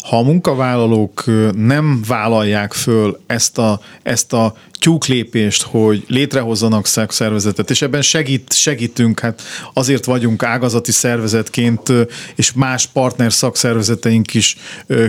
[0.08, 1.24] Ha a munkavállalók
[1.56, 9.20] nem vállalják föl ezt a, ezt a tyúklépést, hogy létrehozzanak szakszervezetet, és ebben segít, segítünk,
[9.20, 11.92] hát azért vagyunk ágazati szervezetként,
[12.34, 14.56] és más partner szakszervezeteink is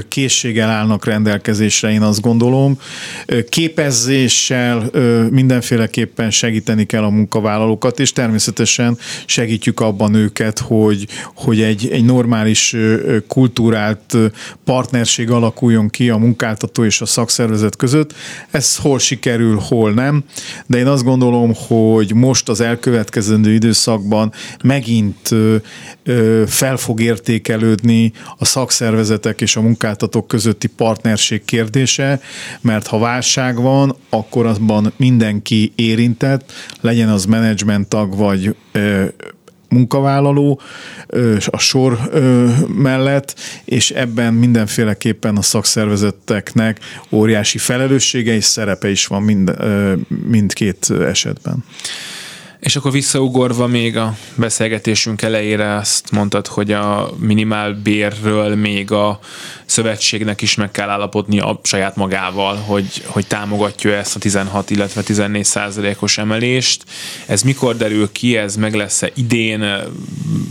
[0.07, 2.79] készséggel állnak rendelkezésre, én azt gondolom.
[3.49, 4.89] Képezéssel
[5.29, 12.75] mindenféleképpen segíteni kell a munkavállalókat, és természetesen segítjük abban őket, hogy, hogy egy, egy normális
[13.27, 14.17] kultúrált
[14.63, 18.13] partnerség alakuljon ki a munkáltató és a szakszervezet között.
[18.51, 20.23] Ez hol sikerül, hol nem,
[20.65, 24.31] de én azt gondolom, hogy most az elkövetkezendő időszakban
[24.63, 25.29] megint
[26.47, 32.21] fel fog értékelődni a szakszervezetek és a munkáltatók közötti partnerség kérdése,
[32.61, 38.55] mert ha válság van, akkor azban mindenki érintett, legyen az menedzsment tag vagy
[39.71, 40.61] munkavállaló
[41.45, 41.99] a sor
[42.67, 46.79] mellett, és ebben mindenféleképpen a szakszervezeteknek
[47.09, 49.55] óriási felelőssége és szerepe is van mind,
[50.27, 51.63] mindkét esetben.
[52.61, 59.19] És akkor visszaugorva még a beszélgetésünk elejére azt mondtad, hogy a minimál bérről még a
[59.65, 65.01] szövetségnek is meg kell állapodni a saját magával, hogy, hogy támogatja ezt a 16, illetve
[65.01, 66.83] 14 százalékos emelést.
[67.25, 69.65] Ez mikor derül ki, ez meg lesz-e idén,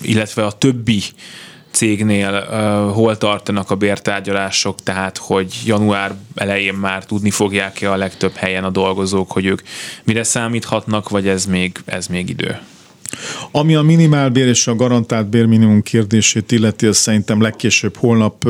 [0.03, 1.03] illetve a többi
[1.70, 8.35] cégnél uh, hol tartanak a bértárgyalások, tehát hogy január elején már tudni fogják-e a legtöbb
[8.35, 9.61] helyen a dolgozók, hogy ők
[10.04, 12.59] mire számíthatnak, vagy ez még, ez még idő?
[13.50, 18.48] Ami a minimálbér és a garantált bérminimum kérdését illeti, az szerintem legkésőbb holnap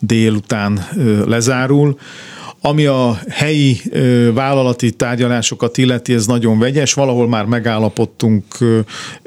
[0.00, 0.86] délután
[1.26, 1.98] lezárul.
[2.66, 3.80] Ami a helyi
[4.34, 6.92] vállalati tárgyalásokat illeti, ez nagyon vegyes.
[6.92, 8.44] Valahol már megállapodtunk,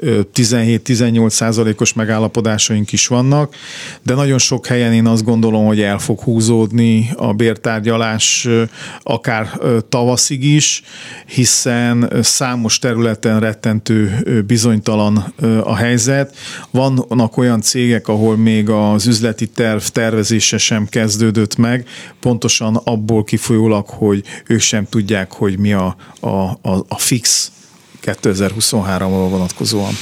[0.02, 3.54] 17-18 százalékos megállapodásaink is vannak,
[4.02, 8.48] de nagyon sok helyen én azt gondolom, hogy el fog húzódni a bértárgyalás
[9.02, 9.50] akár
[9.88, 10.82] tavaszig is,
[11.26, 16.36] hiszen számos területen rettentő bizonytalan a helyzet.
[16.70, 21.86] Vannak olyan cégek, ahol még az üzleti terv tervezése sem kezdődött meg,
[22.20, 27.52] pontosan abból kifolyólag, hogy ők sem tudják, hogy mi a, a, a, a fix
[28.02, 29.92] 2023-ra vonatkozóan.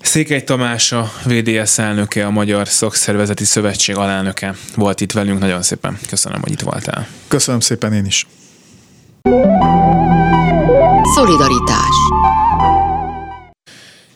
[0.00, 5.38] Székely Tamás a VDS elnöke, a Magyar Szakszervezeti Szövetség alelnöke volt itt velünk.
[5.38, 7.06] Nagyon szépen köszönöm, hogy itt voltál.
[7.28, 8.26] Köszönöm szépen én is.
[11.14, 11.96] Szolidaritás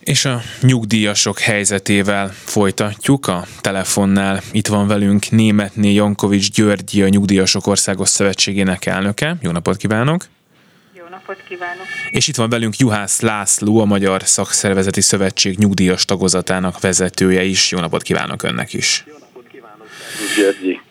[0.06, 4.42] És a nyugdíjasok helyzetével folytatjuk a telefonnál.
[4.52, 9.36] Itt van velünk Németné Jankovics Györgyi, a Nyugdíjasok Országos Szövetségének elnöke.
[9.40, 10.26] Jó napot kívánok!
[10.94, 11.86] Jó napot kívánok!
[12.10, 17.70] És itt van velünk Juhász László, a Magyar Szakszervezeti Szövetség nyugdíjas tagozatának vezetője is.
[17.70, 19.04] Jó napot kívánok önnek is!
[19.06, 19.86] Jó napot kívánok!
[20.36, 20.85] Györgyi!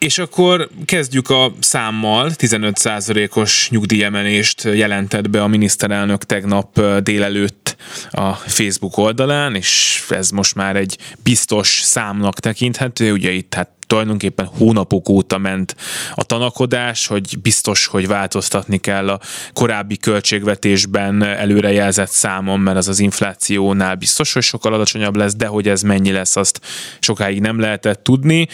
[0.00, 2.30] És akkor kezdjük a számmal.
[2.36, 7.76] 15%-os nyugdíjemelést jelentett be a miniszterelnök tegnap délelőtt
[8.10, 13.12] a Facebook oldalán, és ez most már egy biztos számnak tekinthető.
[13.12, 15.76] Ugye itt hát tulajdonképpen hónapok óta ment
[16.14, 19.20] a tanakodás, hogy biztos, hogy változtatni kell a
[19.52, 25.68] korábbi költségvetésben előrejelzett számon, mert az az inflációnál biztos, hogy sokkal alacsonyabb lesz, de hogy
[25.68, 26.60] ez mennyi lesz, azt
[27.00, 28.48] sokáig nem lehetett tudni.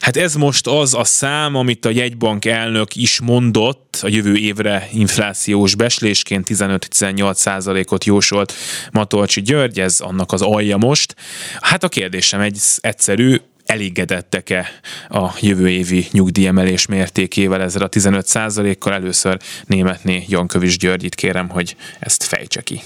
[0.00, 4.88] Hát ez most az a szám, amit a jegybank elnök is mondott a jövő évre
[4.92, 8.52] inflációs beslésként 15-18 százalékot jósolt
[8.90, 11.14] Matolcsi György, ez annak az alja most.
[11.60, 13.36] Hát a kérdésem egy egyszerű,
[13.72, 14.64] elégedettek-e
[15.08, 18.26] a jövő évi nyugdíjemelés mértékével ezzel a 15
[18.78, 22.78] kal Először németné Jankövis Györgyit kérem, hogy ezt fejtse ki.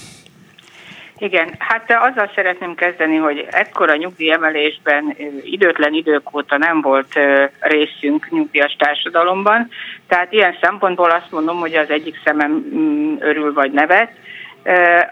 [1.19, 7.13] Igen, hát azzal szeretném kezdeni, hogy ekkora nyugdíjemelésben időtlen idők óta nem volt
[7.59, 9.69] részünk nyugdíjas társadalomban,
[10.07, 14.11] tehát ilyen szempontból azt mondom, hogy az egyik szemem mm, örül vagy nevet,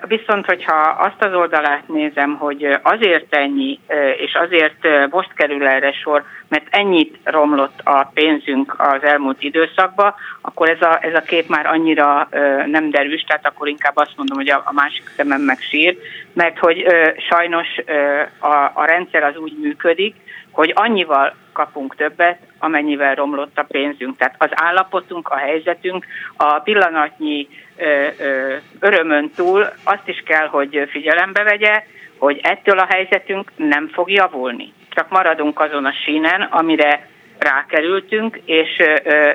[0.07, 3.79] Viszont, hogyha azt az oldalát nézem, hogy azért ennyi,
[4.17, 10.69] és azért most kerül erre sor, mert ennyit romlott a pénzünk az elmúlt időszakban, akkor
[10.69, 12.27] ez a, ez a kép már annyira
[12.65, 15.97] nem derűs, tehát akkor inkább azt mondom, hogy a, a másik szemem meg sír,
[16.33, 16.85] mert hogy
[17.29, 17.67] sajnos
[18.39, 20.15] a, a rendszer az úgy működik,
[20.51, 24.17] hogy annyival kapunk többet, amennyivel romlott a pénzünk.
[24.17, 26.05] Tehát az állapotunk, a helyzetünk,
[26.37, 27.47] a pillanatnyi
[28.79, 31.83] örömön túl azt is kell, hogy figyelembe vegye,
[32.17, 34.73] hogy ettől a helyzetünk nem fog javulni.
[34.89, 37.07] Csak maradunk azon a sínen, amire
[37.37, 38.69] rákerültünk, és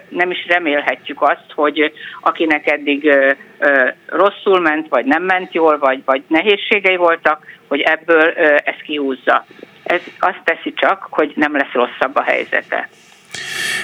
[0.09, 3.15] nem is remélhetjük azt, hogy akinek eddig
[4.07, 9.47] rosszul ment, vagy nem ment jól, vagy, vagy nehézségei voltak, hogy ebből ö, ez kihúzza.
[9.83, 12.89] Ez azt teszi csak, hogy nem lesz rosszabb a helyzete.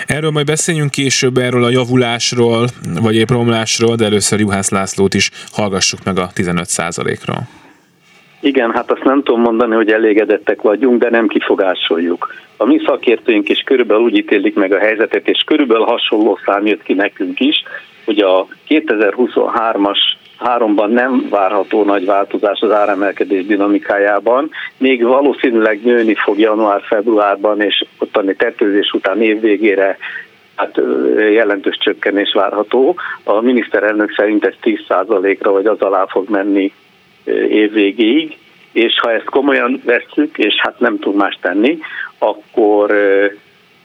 [0.06, 2.66] Erről majd beszéljünk később, erről a javulásról,
[3.00, 7.48] vagy épp romlásról, de először Juhász Lászlót is hallgassuk meg a 15% ról
[8.46, 12.34] igen, hát azt nem tudom mondani, hogy elégedettek vagyunk, de nem kifogásoljuk.
[12.56, 16.82] A mi szakértőink is körülbelül úgy ítélik meg a helyzetet, és körülbelül hasonló szám jött
[16.82, 17.62] ki nekünk is,
[18.04, 19.98] hogy a 2023-as
[20.38, 28.34] háromban nem várható nagy változás az áremelkedés dinamikájában, még valószínűleg nőni fog január-februárban, és ottani
[28.34, 29.98] tetőzés után évvégére
[30.56, 30.80] hát
[31.32, 32.96] jelentős csökkenés várható.
[33.24, 36.72] A miniszterelnök szerint ez 10%-ra vagy az alá fog menni
[37.48, 38.36] évvégéig,
[38.72, 41.78] és ha ezt komolyan vesszük, és hát nem tud más tenni,
[42.18, 42.90] akkor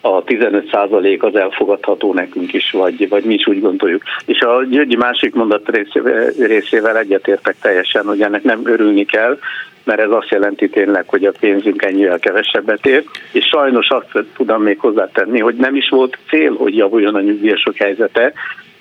[0.02, 4.04] a 15% az elfogadható nekünk is, vagy, vagy mi is úgy gondoljuk.
[4.26, 9.38] És a Györgyi másik mondat részével, részével egyetértek teljesen, hogy ennek nem örülni kell,
[9.84, 14.62] mert ez azt jelenti tényleg, hogy a pénzünk ennyivel kevesebbet ér, és sajnos azt tudom
[14.62, 18.34] még hozzátenni, hogy nem is volt cél, hogy javuljon a nyugdíjasok helyzete.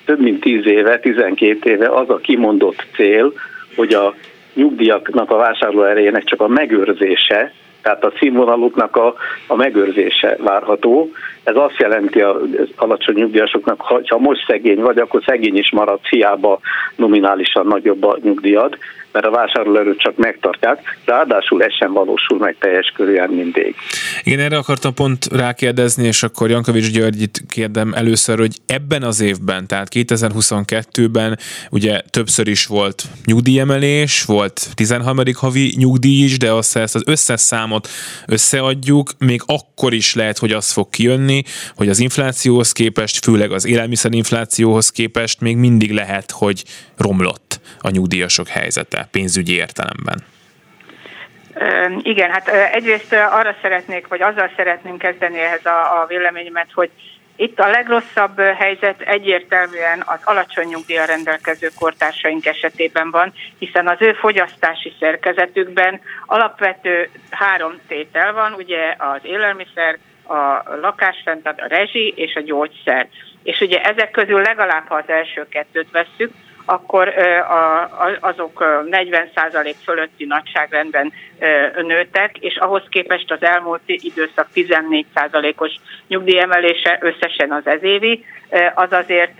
[0.05, 3.33] Több mint 10 éve, 12 éve az a kimondott cél,
[3.75, 4.15] hogy a
[4.53, 9.13] nyugdíjaknak a vásárló erejének csak a megőrzése, tehát a színvonaluknak a,
[9.47, 11.09] a megőrzése várható.
[11.43, 12.37] Ez azt jelenti az
[12.75, 16.59] alacsony nyugdíjasoknak, ha, ha most szegény vagy, akkor szegény is marad, hiába
[16.95, 18.77] nominálisan nagyobb a nyugdíjad,
[19.11, 23.75] mert a vásárlóerőt csak megtartják, ráadásul ez sem valósul meg teljes körülön mindig.
[24.23, 29.67] Igen, erre akartam pont rákérdezni, és akkor Jankovics Györgyit kérdem először, hogy ebben az évben,
[29.67, 31.37] tehát 2022-ben
[31.71, 35.17] ugye többször is volt nyugdíjemelés, volt 13.
[35.35, 37.87] havi nyugdíj is, de azt ezt az összes számot
[38.27, 41.43] összeadjuk, még akkor is lehet, hogy az fog kijönni,
[41.75, 46.63] hogy az inflációhoz képest, főleg az élelmiszerinflációhoz képest még mindig lehet, hogy
[46.97, 50.19] romlott a nyugdíjasok helyzete pénzügyi értelemben.
[52.01, 56.89] Igen, hát egyrészt arra szeretnék, vagy azzal szeretném kezdeni ehhez a, a véleményemet, hogy
[57.35, 64.13] itt a legrosszabb helyzet egyértelműen az alacsony nyugdíja rendelkező kortársaink esetében van, hiszen az ő
[64.13, 72.41] fogyasztási szerkezetükben alapvető három tétel van, ugye az élelmiszer, a lakásrend, a rezsi és a
[72.41, 73.07] gyógyszer.
[73.43, 76.33] És ugye ezek közül legalább, ha az első kettőt vesszük,
[76.71, 77.13] akkor
[78.19, 81.13] azok 40% fölötti nagyságrendben
[81.81, 85.71] nőttek, és ahhoz képest az elmúlt időszak 14%-os
[86.07, 88.25] nyugdíjemelése összesen az ezévi,
[88.73, 89.39] az azért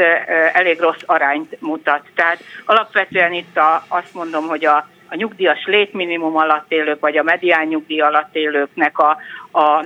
[0.54, 2.02] elég rossz arányt mutat.
[2.16, 7.24] Tehát alapvetően itt a, azt mondom, hogy a, a nyugdíjas létminimum alatt élők, vagy a
[7.24, 9.18] medián nyugdíj alatt élőknek a,
[9.60, 9.86] a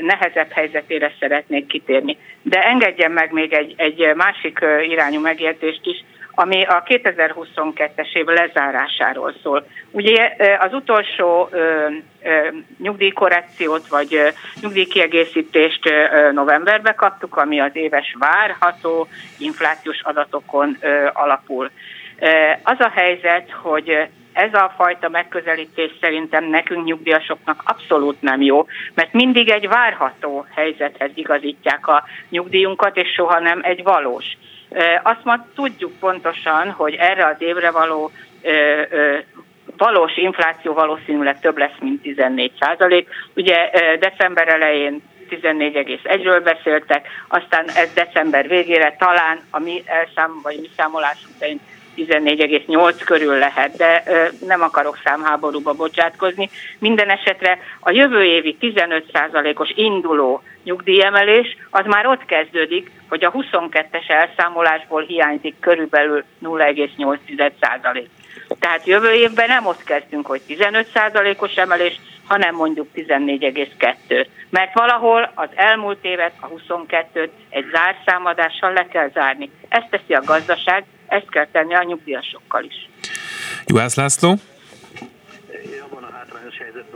[0.00, 2.16] nehezebb helyzetére szeretnék kitérni.
[2.42, 6.04] De engedjen meg még egy, egy másik irányú megjegyzést is,
[6.34, 9.66] ami a 2022-es év lezárásáról szól.
[9.90, 11.48] Ugye az utolsó
[12.78, 15.92] nyugdíjkorrekciót vagy nyugdíjkiegészítést
[16.32, 19.08] novemberbe kaptuk, ami az éves várható
[19.38, 20.78] inflációs adatokon
[21.12, 21.70] alapul.
[22.62, 29.12] Az a helyzet, hogy ez a fajta megközelítés szerintem nekünk nyugdíjasoknak abszolút nem jó, mert
[29.12, 34.24] mindig egy várható helyzethez igazítják a nyugdíjunkat, és soha nem egy valós.
[35.02, 38.10] Azt ma tudjuk pontosan, hogy erre az évre való
[39.76, 43.08] valós infláció valószínűleg több lesz, mint 14 százalék.
[43.34, 50.68] Ugye december elején 14,1-ről beszéltek, aztán ez december végére talán a mi elszám, vagy mi
[50.76, 51.60] számolásunk szerint
[51.96, 54.02] 14,8 körül lehet, de
[54.46, 56.50] nem akarok számháborúba bocsátkozni.
[56.78, 64.10] Minden esetre a jövő évi 15%-os induló nyugdíjemelés az már ott kezdődik, hogy a 22-es
[64.10, 68.06] elszámolásból hiányzik körülbelül 0,8%.
[68.58, 74.26] Tehát jövő évben nem ott kezdünk, hogy 15%-os emelés, hanem mondjuk 14,2.
[74.50, 79.50] Mert valahol az elmúlt évet, a 22-t egy zárszámadással le kell zárni.
[79.68, 82.88] Ezt teszi a gazdaság, ezt kell tenni a nyugdíjasokkal is.
[83.66, 84.34] Juhász László?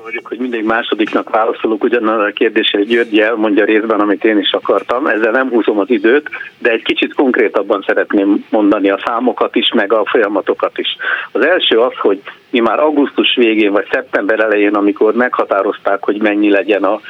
[0.03, 4.53] Vagyok, hogy mindig másodiknak válaszolok ugyanaz a kérdésre, hogy György elmondja részben, amit én is
[4.53, 5.07] akartam.
[5.07, 6.29] Ezzel nem húzom az időt,
[6.59, 10.97] de egy kicsit konkrétabban szeretném mondani a számokat is, meg a folyamatokat is.
[11.33, 12.21] Az első az, hogy
[12.51, 17.01] mi már augusztus végén vagy szeptember elején, amikor meghatározták, hogy mennyi legyen a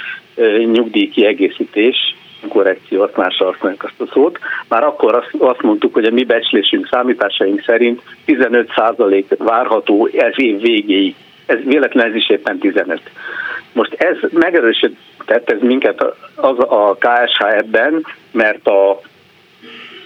[0.73, 2.15] nyugdíj kiegészítés,
[2.49, 4.39] korrekció, azt másra használjuk azt a szót.
[4.69, 11.15] Már akkor azt mondtuk, hogy a mi becslésünk, számításaink szerint 15% várható ez év végéig.
[11.47, 13.01] Ez véletlen ez is éppen 15.
[13.73, 19.01] Most ez megerősített ez minket az a KSH ebben, mert a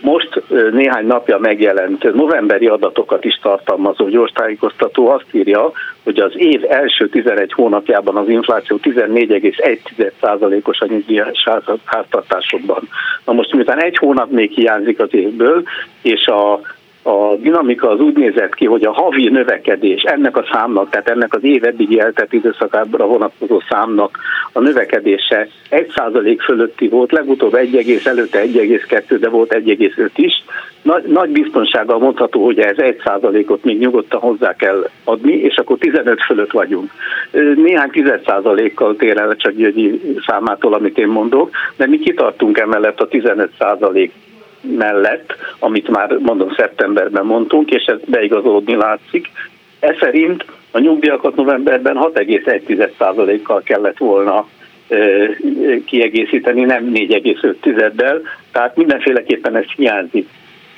[0.01, 5.73] most néhány napja megjelent novemberi adatokat is tartalmazó gyors tájékoztató azt írja,
[6.05, 11.49] hogy az év első 11 hónapjában az infláció 14,1%-os a nyugdíjas
[11.85, 12.89] háztartásokban.
[13.25, 15.63] Na most miután egy hónap még hiányzik az évből,
[16.03, 16.61] és a
[17.03, 21.35] a dinamika az úgy nézett ki, hogy a havi növekedés ennek a számnak, tehát ennek
[21.35, 24.19] az év eddigi eltett időszakára vonatkozó számnak
[24.53, 30.45] a növekedése 1% fölötti volt, legutóbb 1, előtte 1,2, de volt 1,5 is.
[30.83, 36.23] Nagy, nagy biztonsággal mondható, hogy ez 1%-ot még nyugodtan hozzá kell adni, és akkor 15
[36.25, 36.91] fölött vagyunk.
[37.57, 43.09] Néhány 10%-kal tér el csak Györgyi számától, amit én mondok, de mi kitartunk emellett a
[43.09, 44.11] 15%
[44.61, 49.31] mellett, amit már mondom szeptemberben mondtunk, és ez beigazolódni látszik.
[49.81, 54.49] Ez szerint a nyugdíjakat novemberben 6,1%-kal kellett volna
[55.85, 58.21] kiegészíteni, nem 4,5-del,
[58.53, 60.29] tehát mindenféleképpen ez hiányzik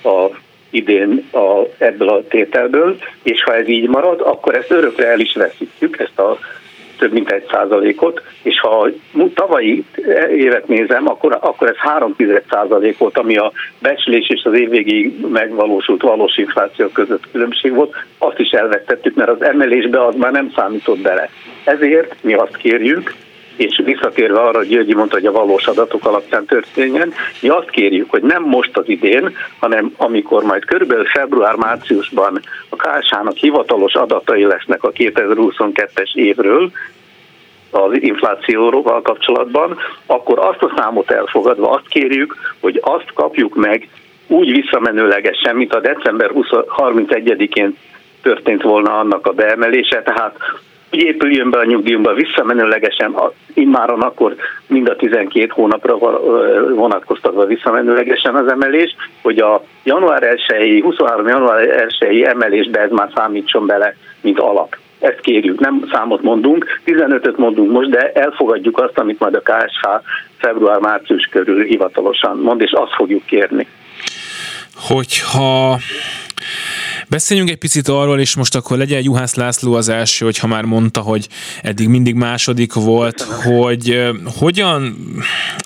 [0.03, 0.27] a
[0.71, 5.35] idén a, ebből a tételből, és ha ez így marad, akkor ezt örökre el is
[5.35, 6.39] veszítjük, ezt a
[7.01, 8.89] több mint egy százalékot, és ha
[9.35, 9.85] tavalyi
[10.37, 12.17] évet nézem, akkor, akkor ez 3
[12.51, 18.39] százalék volt, ami a becslés és az évvégig megvalósult valós infláció között különbség volt, azt
[18.39, 21.31] is elvettettük, mert az emelésbe az már nem számított bele.
[21.65, 23.15] Ezért mi azt kérjük,
[23.61, 28.11] és visszatérve arra, hogy Györgyi mondta, hogy a valós adatok alapján történjen, mi azt kérjük,
[28.11, 34.83] hogy nem most az idén, hanem amikor majd körülbelül február-márciusban a KSH-nak hivatalos adatai lesznek
[34.83, 36.71] a 2022-es évről,
[37.71, 43.89] az inflációval kapcsolatban, akkor azt a számot elfogadva azt kérjük, hogy azt kapjuk meg
[44.27, 47.77] úgy visszamenőlegesen, mint a december 31-én
[48.23, 50.37] történt volna annak a beemelése, tehát
[50.93, 53.17] úgy épüljön be a nyugdíjumba visszamenőlegesen,
[53.55, 54.35] immáron akkor
[54.67, 55.99] mind a 12 hónapra
[56.75, 61.27] vonatkoztatva visszamenőlegesen az emelés, hogy a január 1 23.
[61.27, 64.77] január 1 emelésbe ez már számítson bele, mint alap.
[64.99, 69.87] Ezt kérjük, nem számot mondunk, 15-öt mondunk most, de elfogadjuk azt, amit majd a KSH
[70.37, 73.67] február-március körül hivatalosan mond, és azt fogjuk kérni.
[74.75, 75.79] Hogyha
[77.11, 81.01] Beszéljünk egy picit arról, és most akkor legyen Juhász László az első, hogyha már mondta,
[81.01, 81.29] hogy
[81.63, 84.97] eddig mindig második volt, hogy hogyan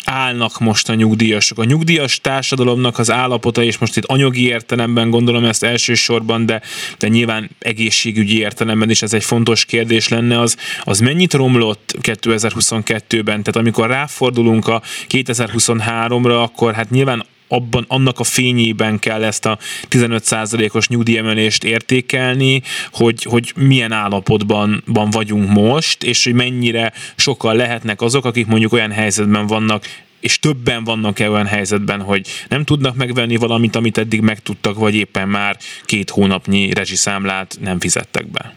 [0.05, 1.59] állnak most a nyugdíjasok.
[1.59, 6.62] A nyugdíjas társadalomnak az állapota, és most itt anyagi értelemben gondolom ezt elsősorban, de,
[6.99, 13.42] de nyilván egészségügyi értelemben is ez egy fontos kérdés lenne, az, az mennyit romlott 2022-ben?
[13.42, 17.24] Tehát amikor ráfordulunk a 2023-ra, akkor hát nyilván
[17.55, 19.59] abban, annak a fényében kell ezt a
[19.91, 28.01] 15%-os nyugdíjemelést értékelni, hogy, hogy milyen állapotban van vagyunk most, és hogy mennyire sokkal lehetnek
[28.01, 29.85] azok, akik mondjuk olyan helyzetben vannak,
[30.21, 35.29] és többen vannak-e olyan helyzetben, hogy nem tudnak megvenni valamit, amit eddig megtudtak, vagy éppen
[35.29, 38.55] már két hónapnyi rezsiszámlát nem fizettek be?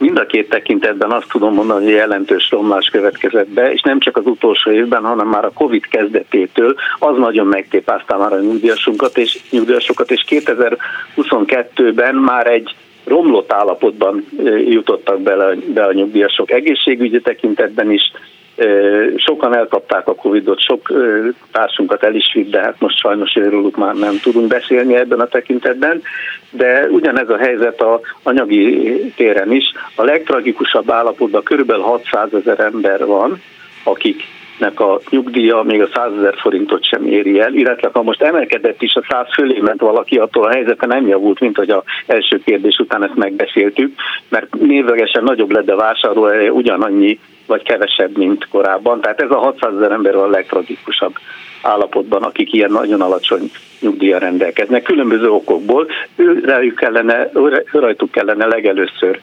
[0.00, 4.16] Mind a két tekintetben azt tudom mondani, hogy jelentős romlás következett be, és nem csak
[4.16, 6.74] az utolsó évben, hanem már a Covid kezdetétől.
[6.98, 12.74] Az nagyon megtépázta már a nyugdíjasunkat és nyugdíjasokat, és 2022-ben már egy
[13.04, 14.26] romlott állapotban
[14.64, 16.50] jutottak bele be a nyugdíjasok.
[16.50, 18.12] Egészségügyi tekintetben is,
[19.16, 20.92] Sokan elkapták a Covid-ot, sok
[21.52, 25.26] társunkat el is vitt, de hát most sajnos róluk már nem tudunk beszélni ebben a
[25.26, 26.02] tekintetben.
[26.50, 29.64] De ugyanez a helyzet a anyagi téren is.
[29.94, 33.42] A legtragikusabb állapotban körülbelül 600 ezer ember van,
[33.84, 34.22] akik
[34.60, 38.82] nek a nyugdíja még a 100 ezer forintot sem éri el, illetve ha most emelkedett
[38.82, 42.40] is a 100 fölé ment valaki, attól a helyzete nem javult, mint hogy a első
[42.44, 43.94] kérdés után ezt megbeszéltük,
[44.28, 49.00] mert névlegesen nagyobb lett a vásárló ugyanannyi vagy kevesebb, mint korábban.
[49.00, 51.14] Tehát ez a 600 ezer ember a legtragikusabb
[51.62, 53.50] állapotban, akik ilyen nagyon alacsony
[53.80, 55.86] nyugdíja rendelkeznek, különböző okokból.
[56.16, 57.30] Ő, kellene,
[57.72, 59.20] rajtuk kellene legelőször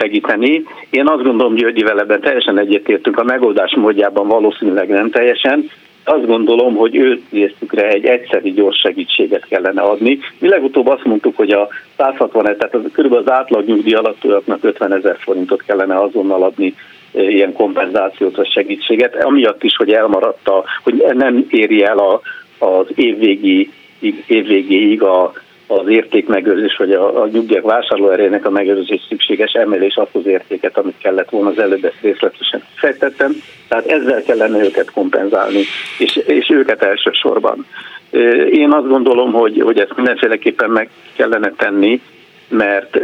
[0.00, 0.62] segíteni.
[0.90, 5.70] Én azt gondolom, Györgyivel ebben teljesen egyetértünk, a megoldás módjában valószínűleg nem teljesen,
[6.04, 10.18] azt gondolom, hogy ő részükre egy egyszeri gyors segítséget kellene adni.
[10.38, 13.12] Mi legutóbb azt mondtuk, hogy a 160 tehát az, kb.
[13.12, 16.74] az átlag nyugdíj alattiaknak 50 ezer forintot kellene azonnal adni
[17.14, 22.20] e, ilyen kompenzációt vagy segítséget, amiatt is, hogy elmaradt, a, hogy nem éri el a,
[22.58, 23.70] az évvégi,
[24.26, 25.32] évvégéig a
[25.70, 30.98] az értékmegőrzés, vagy a, a nyugdíjak vásárlóerejének a megőrzés szükséges emelés azt az értéket, amit
[30.98, 33.32] kellett volna az előbb ezt részletesen fejtettem.
[33.68, 35.62] Tehát ezzel kellene őket kompenzálni,
[35.98, 37.66] és, és őket elsősorban.
[38.50, 42.00] Én azt gondolom, hogy, hogy ezt mindenféleképpen meg kellene tenni,
[42.48, 43.00] mert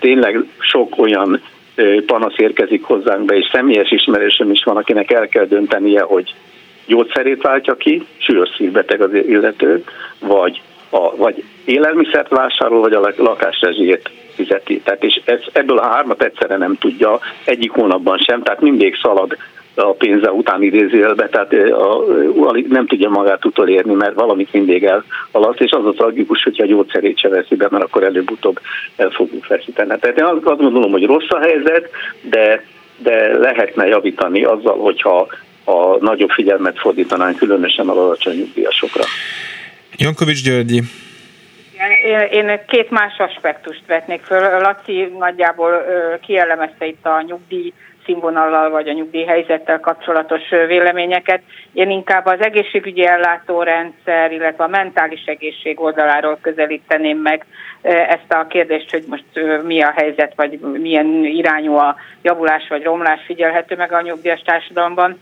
[0.00, 1.42] tényleg sok olyan
[2.06, 6.34] panasz érkezik hozzánk be, és személyes ismerősöm is van, akinek el kell döntenie, hogy
[6.86, 9.84] gyógyszerét váltja ki, súlyos szívbeteg az illető,
[10.18, 10.60] vagy
[10.90, 14.80] a, vagy élelmiszert vásárol, vagy a lakásrezsijét fizeti.
[14.80, 19.36] Tehát és ez, ebből a hármat egyszerre nem tudja egyik hónapban sem, tehát mindig szalad
[19.76, 21.98] a pénze után idézőjelbe, tehát a,
[22.48, 26.66] a, nem tudja magát utolérni, mert valamit mindig elhalaszt, és az a tragikus, hogyha a
[26.66, 28.60] gyógyszerét se veszi be, mert akkor előbb-utóbb
[28.96, 29.98] el fogjuk veszíteni.
[30.00, 31.90] Tehát én azt gondolom, hogy rossz a helyzet,
[32.22, 32.64] de,
[32.98, 35.26] de lehetne javítani azzal, hogyha
[35.64, 39.02] a nagyobb figyelmet fordítanánk különösen a alacsony nyugdíjasokra.
[39.98, 40.82] Jankovics Györgyi.
[42.30, 44.60] Én két más aspektust vetnék föl.
[44.60, 45.84] Laci nagyjából
[46.22, 47.72] kielemezte itt a nyugdíj
[48.04, 51.42] színvonallal vagy a nyugdíjhelyzettel kapcsolatos véleményeket.
[51.72, 57.44] Én inkább az egészségügyi ellátórendszer, illetve a mentális egészség oldaláról közelíteném meg
[57.82, 59.24] ezt a kérdést, hogy most
[59.64, 65.20] mi a helyzet, vagy milyen irányú a javulás vagy romlás figyelhető meg a nyugdíjas társadalomban.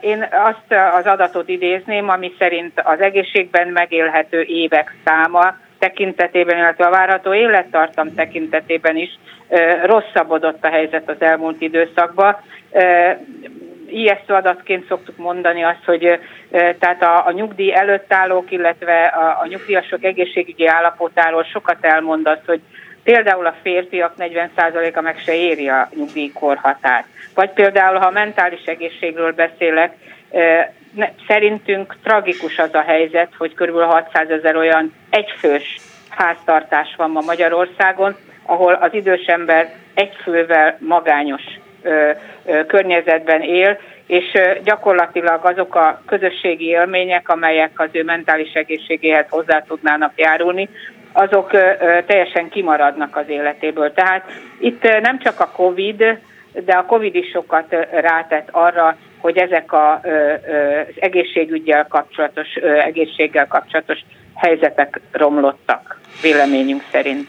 [0.00, 6.90] Én azt az adatot idézném, ami szerint az egészségben megélhető évek száma tekintetében, illetve a
[6.90, 9.18] várható élettartam tekintetében is
[9.84, 12.36] rosszabbodott a helyzet az elmúlt időszakban.
[13.90, 16.18] Ijesztő adatként szoktuk mondani azt, hogy
[16.50, 22.38] tehát a, a nyugdíj előtt állók, illetve a, a nyugdíjasok egészségügyi állapotáról sokat elmond az,
[22.46, 22.60] hogy
[23.04, 27.06] például a férfiak 40%-a meg se éri a nyugdíjkorhatárt.
[27.34, 29.94] Vagy például, ha a mentális egészségről beszélek,
[31.26, 33.80] szerintünk tragikus az a helyzet, hogy kb.
[33.80, 41.42] 600 ezer olyan egyfős háztartás van ma Magyarországon, ahol az idős ember egyfővel magányos
[42.66, 50.12] környezetben él, és gyakorlatilag azok a közösségi élmények, amelyek az ő mentális egészségéhez hozzá tudnának
[50.16, 50.68] járulni,
[51.12, 51.50] azok
[52.06, 53.92] teljesen kimaradnak az életéből.
[53.92, 54.24] Tehát
[54.58, 56.04] itt nem csak a COVID,
[56.52, 62.54] de a COVID is sokat rátett arra, hogy ezek a, az egészségügyel kapcsolatos,
[62.84, 63.98] egészséggel kapcsolatos
[64.34, 67.28] helyzetek romlottak, véleményünk szerint.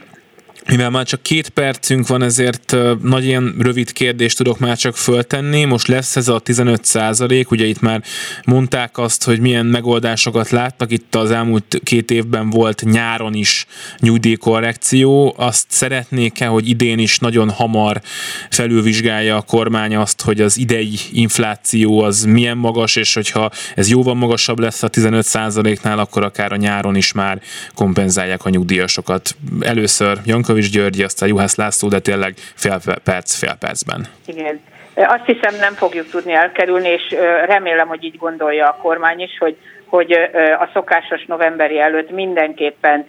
[0.68, 5.64] Mivel már csak két percünk van, ezért nagy ilyen rövid kérdést tudok már csak föltenni.
[5.64, 8.04] Most lesz ez a 15 százalék, ugye itt már
[8.46, 10.92] mondták azt, hogy milyen megoldásokat láttak.
[10.92, 13.66] Itt az elmúlt két évben volt nyáron is
[14.00, 15.34] nyugdíjkorrekció.
[15.38, 18.02] Azt szeretnék-e, hogy idén is nagyon hamar
[18.50, 24.16] felülvizsgálja a kormány azt, hogy az idei infláció az milyen magas, és hogyha ez jóval
[24.16, 27.42] magasabb lesz a 15 százaléknál, akkor akár a nyáron is már
[27.76, 29.36] kompenzálják a nyugdíjasokat.
[29.60, 34.06] Először Janka Jankovics György, aztán Juhász László, de tényleg fél perc, fél percben.
[34.26, 34.60] Igen.
[34.96, 39.58] Azt hiszem nem fogjuk tudni elkerülni, és remélem, hogy így gondolja a kormány is, hogy
[39.86, 40.12] hogy
[40.60, 43.06] a szokásos novemberi előtt mindenképpen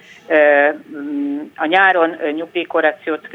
[0.97, 3.29] mm, a nyáron nyugdíjkorrekciót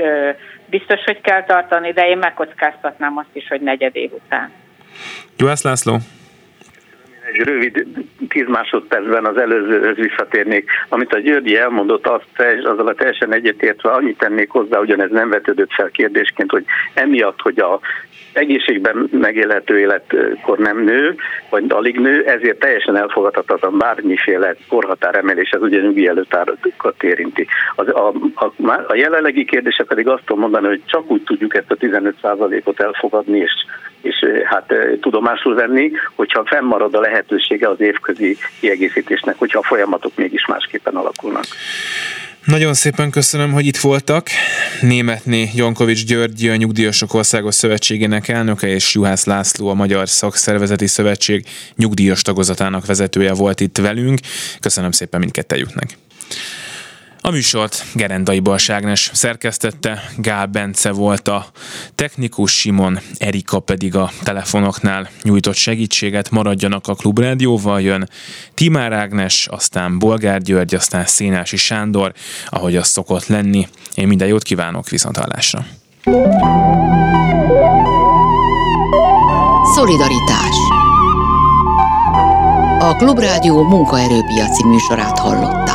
[0.66, 4.52] biztos, hogy kell tartani, de én megkockáztatnám azt is, hogy negyed év után.
[5.38, 5.98] Juhász László?
[7.34, 7.86] Egy rövid
[8.30, 10.70] tíz másodpercben az előzőhöz visszatérnék.
[10.90, 12.26] Amit a Györgyi elmondott, azt
[12.64, 17.60] azzal a teljesen egyetértve annyit tennék hozzá, ugyanez nem vetődött fel kérdésként, hogy emiatt, hogy
[17.60, 17.80] a
[18.34, 21.16] egészségben megélhető életkor nem nő,
[21.50, 27.48] vagy alig nő, ezért teljesen elfogadhatatlan bármiféle korhatár emelés, ez ugye nyugi előtárokat érinti.
[27.76, 28.52] Az, a, a,
[28.88, 33.38] a jelenlegi kérdése pedig azt tudom mondani, hogy csak úgy tudjuk ezt a 15%-ot elfogadni,
[33.38, 33.52] és
[34.02, 40.46] és hát tudomásul venni, hogyha fennmarad a lehetősége az évközi kiegészítésnek, hogyha a folyamatok mégis
[40.46, 41.46] másképpen alakulnak.
[42.46, 44.28] Nagyon szépen köszönöm, hogy itt voltak.
[44.82, 51.46] Németné Jankovics György, a Nyugdíjasok Országos Szövetségének elnöke, és Juhász László, a Magyar Szakszervezeti Szövetség
[51.76, 54.20] nyugdíjas tagozatának vezetője volt itt velünk.
[54.60, 55.98] Köszönöm szépen mindkettejüknek.
[57.22, 61.46] A műsort Gerendai Balságnes szerkesztette, Gál Bence volt a
[61.96, 68.10] technikus, Simon Erika pedig a telefonoknál nyújtott segítséget, maradjanak a Klubrádióval, jön
[68.54, 72.14] Timár Ágnes, aztán Bolgár György, aztán Szénási Sándor,
[72.50, 73.68] ahogy az szokott lenni.
[73.96, 75.66] Én minden jót kívánok, viszontlátásra!
[79.76, 80.56] Szolidaritás
[82.80, 85.69] A Klubrádió munkaerőpiaci műsorát hallott.